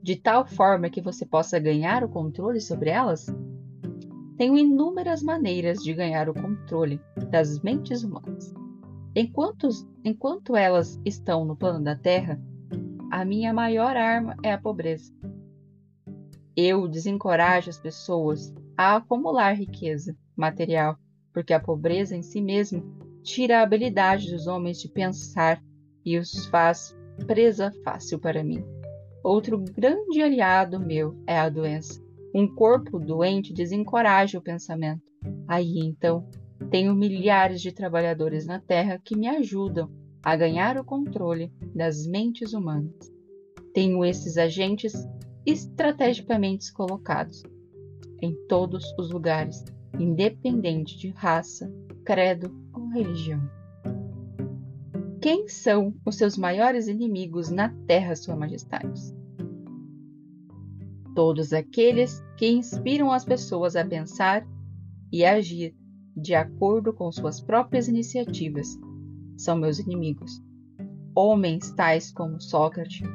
de 0.02 0.16
tal 0.16 0.44
forma 0.44 0.90
que 0.90 1.00
você 1.00 1.24
possa 1.24 1.58
ganhar 1.58 2.02
o 2.02 2.08
controle 2.08 2.60
sobre 2.60 2.90
elas? 2.90 3.26
Tenho 4.36 4.56
inúmeras 4.56 5.22
maneiras 5.22 5.78
de 5.82 5.92
ganhar 5.92 6.28
o 6.28 6.34
controle 6.34 7.00
das 7.30 7.60
mentes 7.60 8.02
humanas. 8.02 8.57
Enquanto, 9.14 9.68
enquanto 10.04 10.56
elas 10.56 11.00
estão 11.04 11.44
no 11.44 11.56
plano 11.56 11.82
da 11.82 11.96
Terra, 11.96 12.40
a 13.10 13.24
minha 13.24 13.52
maior 13.52 13.96
arma 13.96 14.36
é 14.42 14.52
a 14.52 14.58
pobreza. 14.58 15.12
Eu 16.56 16.86
desencorajo 16.88 17.70
as 17.70 17.78
pessoas 17.78 18.52
a 18.76 18.96
acumular 18.96 19.52
riqueza 19.52 20.16
material, 20.36 20.96
porque 21.32 21.52
a 21.52 21.60
pobreza 21.60 22.16
em 22.16 22.22
si 22.22 22.40
mesma 22.40 22.82
tira 23.22 23.58
a 23.58 23.62
habilidade 23.62 24.30
dos 24.30 24.46
homens 24.46 24.80
de 24.80 24.88
pensar 24.88 25.62
e 26.04 26.18
os 26.18 26.46
faz 26.46 26.96
presa 27.26 27.72
fácil 27.84 28.18
para 28.18 28.44
mim. 28.44 28.64
Outro 29.22 29.58
grande 29.58 30.22
aliado 30.22 30.78
meu 30.78 31.16
é 31.26 31.38
a 31.38 31.48
doença. 31.48 32.02
Um 32.34 32.46
corpo 32.46 32.98
doente 32.98 33.52
desencoraja 33.52 34.38
o 34.38 34.42
pensamento. 34.42 35.10
Aí 35.46 35.78
então, 35.80 36.28
tenho 36.70 36.94
milhares 36.94 37.62
de 37.62 37.72
trabalhadores 37.72 38.46
na 38.46 38.60
Terra 38.60 39.00
que 39.02 39.16
me 39.16 39.28
ajudam 39.28 39.90
a 40.22 40.36
ganhar 40.36 40.76
o 40.76 40.84
controle 40.84 41.52
das 41.74 42.06
mentes 42.06 42.52
humanas. 42.52 43.12
Tenho 43.72 44.04
esses 44.04 44.36
agentes 44.36 44.92
estrategicamente 45.46 46.72
colocados 46.72 47.42
em 48.20 48.34
todos 48.48 48.84
os 48.98 49.10
lugares, 49.10 49.64
independente 49.98 50.98
de 50.98 51.10
raça, 51.10 51.72
credo 52.04 52.52
ou 52.72 52.88
religião. 52.88 53.40
Quem 55.20 55.48
são 55.48 55.94
os 56.04 56.16
seus 56.16 56.36
maiores 56.36 56.88
inimigos 56.88 57.50
na 57.50 57.70
Terra, 57.86 58.14
Sua 58.16 58.36
Majestade? 58.36 59.00
Todos 61.14 61.52
aqueles 61.52 62.22
que 62.36 62.48
inspiram 62.48 63.12
as 63.12 63.24
pessoas 63.24 63.74
a 63.74 63.84
pensar 63.84 64.46
e 65.10 65.24
agir 65.24 65.74
de 66.20 66.34
acordo 66.34 66.92
com 66.92 67.10
suas 67.12 67.40
próprias 67.40 67.88
iniciativas 67.88 68.78
são 69.36 69.56
meus 69.56 69.78
inimigos. 69.78 70.42
Homens 71.14 71.70
tais 71.72 72.12
como 72.12 72.40
Sócrates, 72.40 73.08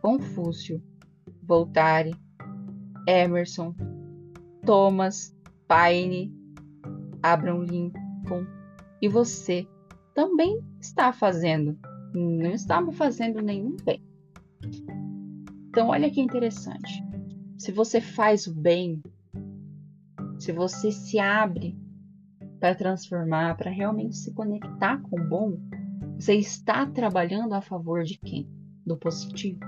Confúcio, 0.00 0.82
Voltaire, 1.42 2.14
Emerson, 3.06 3.74
Thomas, 4.64 5.34
Paine, 5.66 6.34
Abraham 7.22 7.64
Lincoln 7.64 8.46
e 9.00 9.08
você 9.08 9.66
também 10.14 10.60
está 10.80 11.12
fazendo, 11.12 11.78
não 12.14 12.52
estamos 12.52 12.96
fazendo 12.96 13.40
nenhum 13.40 13.76
bem. 13.84 14.02
Então, 15.68 15.88
olha 15.88 16.10
que 16.10 16.20
interessante. 16.20 17.02
Se 17.56 17.72
você 17.72 18.00
faz 18.00 18.46
o 18.46 18.54
bem, 18.54 19.02
se 20.38 20.52
você 20.52 20.92
se 20.92 21.18
abre 21.18 21.81
para 22.62 22.76
transformar, 22.76 23.56
para 23.56 23.72
realmente 23.72 24.16
se 24.16 24.32
conectar 24.32 25.02
com 25.02 25.20
o 25.20 25.28
bom, 25.28 25.58
você 26.14 26.36
está 26.36 26.86
trabalhando 26.86 27.54
a 27.54 27.60
favor 27.60 28.04
de 28.04 28.16
quem? 28.16 28.48
Do 28.86 28.96
positivo. 28.96 29.58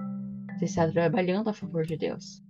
Você 0.56 0.66
está 0.66 0.88
trabalhando 0.88 1.50
a 1.50 1.52
favor 1.52 1.84
de 1.84 1.96
Deus. 1.96 2.40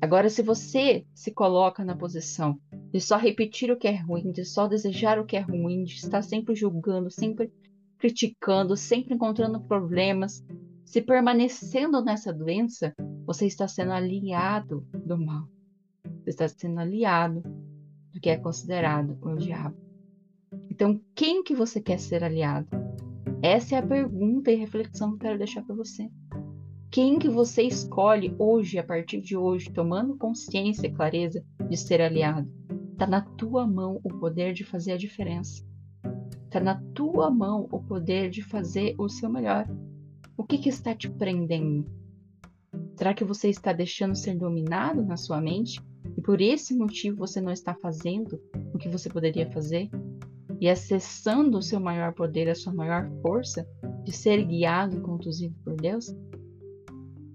Agora, 0.00 0.30
se 0.30 0.40
você 0.40 1.04
se 1.12 1.30
coloca 1.30 1.84
na 1.84 1.94
posição 1.94 2.58
de 2.90 3.02
só 3.02 3.18
repetir 3.18 3.70
o 3.70 3.76
que 3.76 3.86
é 3.86 3.96
ruim, 3.96 4.32
de 4.32 4.46
só 4.46 4.66
desejar 4.66 5.18
o 5.18 5.26
que 5.26 5.36
é 5.36 5.40
ruim, 5.40 5.84
de 5.84 5.92
estar 5.96 6.22
sempre 6.22 6.54
julgando, 6.54 7.10
sempre 7.10 7.52
criticando, 7.98 8.74
sempre 8.78 9.14
encontrando 9.14 9.60
problemas, 9.60 10.42
se 10.86 11.02
permanecendo 11.02 12.02
nessa 12.02 12.32
doença, 12.32 12.94
você 13.26 13.44
está 13.44 13.68
sendo 13.68 13.92
aliado 13.92 14.86
do 15.04 15.18
mal. 15.18 15.46
Você 16.24 16.30
está 16.30 16.48
sendo 16.48 16.80
aliado 16.80 17.42
que 18.20 18.30
é 18.30 18.36
considerado 18.36 19.18
o 19.22 19.34
diabo. 19.36 19.76
Então, 20.70 21.00
quem 21.14 21.42
que 21.42 21.54
você 21.54 21.80
quer 21.80 21.98
ser 21.98 22.24
aliado? 22.24 22.68
Essa 23.42 23.76
é 23.76 23.78
a 23.78 23.86
pergunta 23.86 24.50
e 24.50 24.56
reflexão 24.56 25.10
que 25.10 25.14
eu 25.14 25.18
quero 25.18 25.38
deixar 25.38 25.62
para 25.62 25.74
você. 25.74 26.10
Quem 26.90 27.18
que 27.18 27.28
você 27.28 27.62
escolhe 27.62 28.34
hoje, 28.38 28.78
a 28.78 28.82
partir 28.82 29.20
de 29.20 29.36
hoje, 29.36 29.70
tomando 29.70 30.16
consciência 30.16 30.86
e 30.86 30.92
clareza 30.92 31.44
de 31.68 31.76
ser 31.76 32.00
aliado? 32.00 32.50
Está 32.92 33.06
na 33.06 33.22
tua 33.22 33.66
mão 33.66 34.00
o 34.02 34.08
poder 34.08 34.52
de 34.52 34.64
fazer 34.64 34.92
a 34.92 34.96
diferença. 34.96 35.64
Está 36.44 36.60
na 36.60 36.82
tua 36.92 37.30
mão 37.30 37.68
o 37.70 37.80
poder 37.80 38.28
de 38.28 38.42
fazer 38.42 38.94
o 38.98 39.08
seu 39.08 39.30
melhor. 39.30 39.68
O 40.36 40.44
que, 40.44 40.58
que 40.58 40.68
está 40.68 40.94
te 40.94 41.08
prendendo? 41.08 41.86
Será 42.96 43.14
que 43.14 43.24
você 43.24 43.48
está 43.48 43.72
deixando 43.72 44.16
ser 44.16 44.36
dominado 44.36 45.02
na 45.02 45.16
sua 45.16 45.40
mente 45.40 45.80
e 46.20 46.22
por 46.22 46.38
esse 46.42 46.76
motivo 46.76 47.16
você 47.16 47.40
não 47.40 47.50
está 47.50 47.74
fazendo 47.74 48.38
o 48.74 48.78
que 48.78 48.90
você 48.90 49.08
poderia 49.08 49.50
fazer? 49.50 49.88
E 50.60 50.68
acessando 50.68 51.56
o 51.56 51.62
seu 51.62 51.80
maior 51.80 52.12
poder, 52.12 52.46
a 52.50 52.54
sua 52.54 52.74
maior 52.74 53.10
força 53.22 53.66
de 54.04 54.12
ser 54.12 54.44
guiado 54.44 54.98
e 54.98 55.00
conduzido 55.00 55.56
por 55.64 55.74
Deus? 55.76 56.14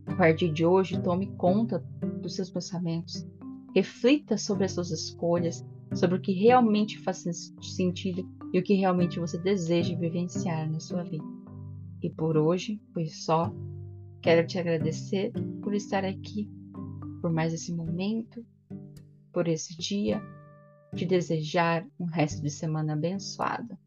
A 0.05 0.15
partir 0.15 0.53
de 0.53 0.63
hoje, 0.63 1.01
tome 1.01 1.35
conta 1.35 1.79
dos 2.21 2.35
seus 2.35 2.51
pensamentos. 2.51 3.27
Reflita 3.73 4.37
sobre 4.37 4.65
as 4.65 4.73
suas 4.73 4.91
escolhas, 4.91 5.65
sobre 5.95 6.17
o 6.17 6.21
que 6.21 6.33
realmente 6.33 6.99
faz 6.99 7.25
sentido 7.59 8.23
e 8.53 8.59
o 8.59 8.63
que 8.63 8.75
realmente 8.75 9.19
você 9.19 9.39
deseja 9.39 9.97
vivenciar 9.97 10.71
na 10.71 10.79
sua 10.79 11.01
vida. 11.01 11.25
E 12.03 12.09
por 12.11 12.37
hoje 12.37 12.79
foi 12.93 13.07
só. 13.07 13.51
Quero 14.21 14.45
te 14.45 14.59
agradecer 14.59 15.31
por 15.63 15.73
estar 15.73 16.05
aqui, 16.05 16.47
por 17.19 17.33
mais 17.33 17.51
esse 17.51 17.73
momento, 17.73 18.45
por 19.35 19.49
esse 19.49 19.77
dia, 19.77 20.23
te 20.95 21.05
desejar 21.05 21.85
um 21.99 22.05
resto 22.05 22.41
de 22.41 22.49
semana 22.49 22.93
abençoada. 22.93 23.77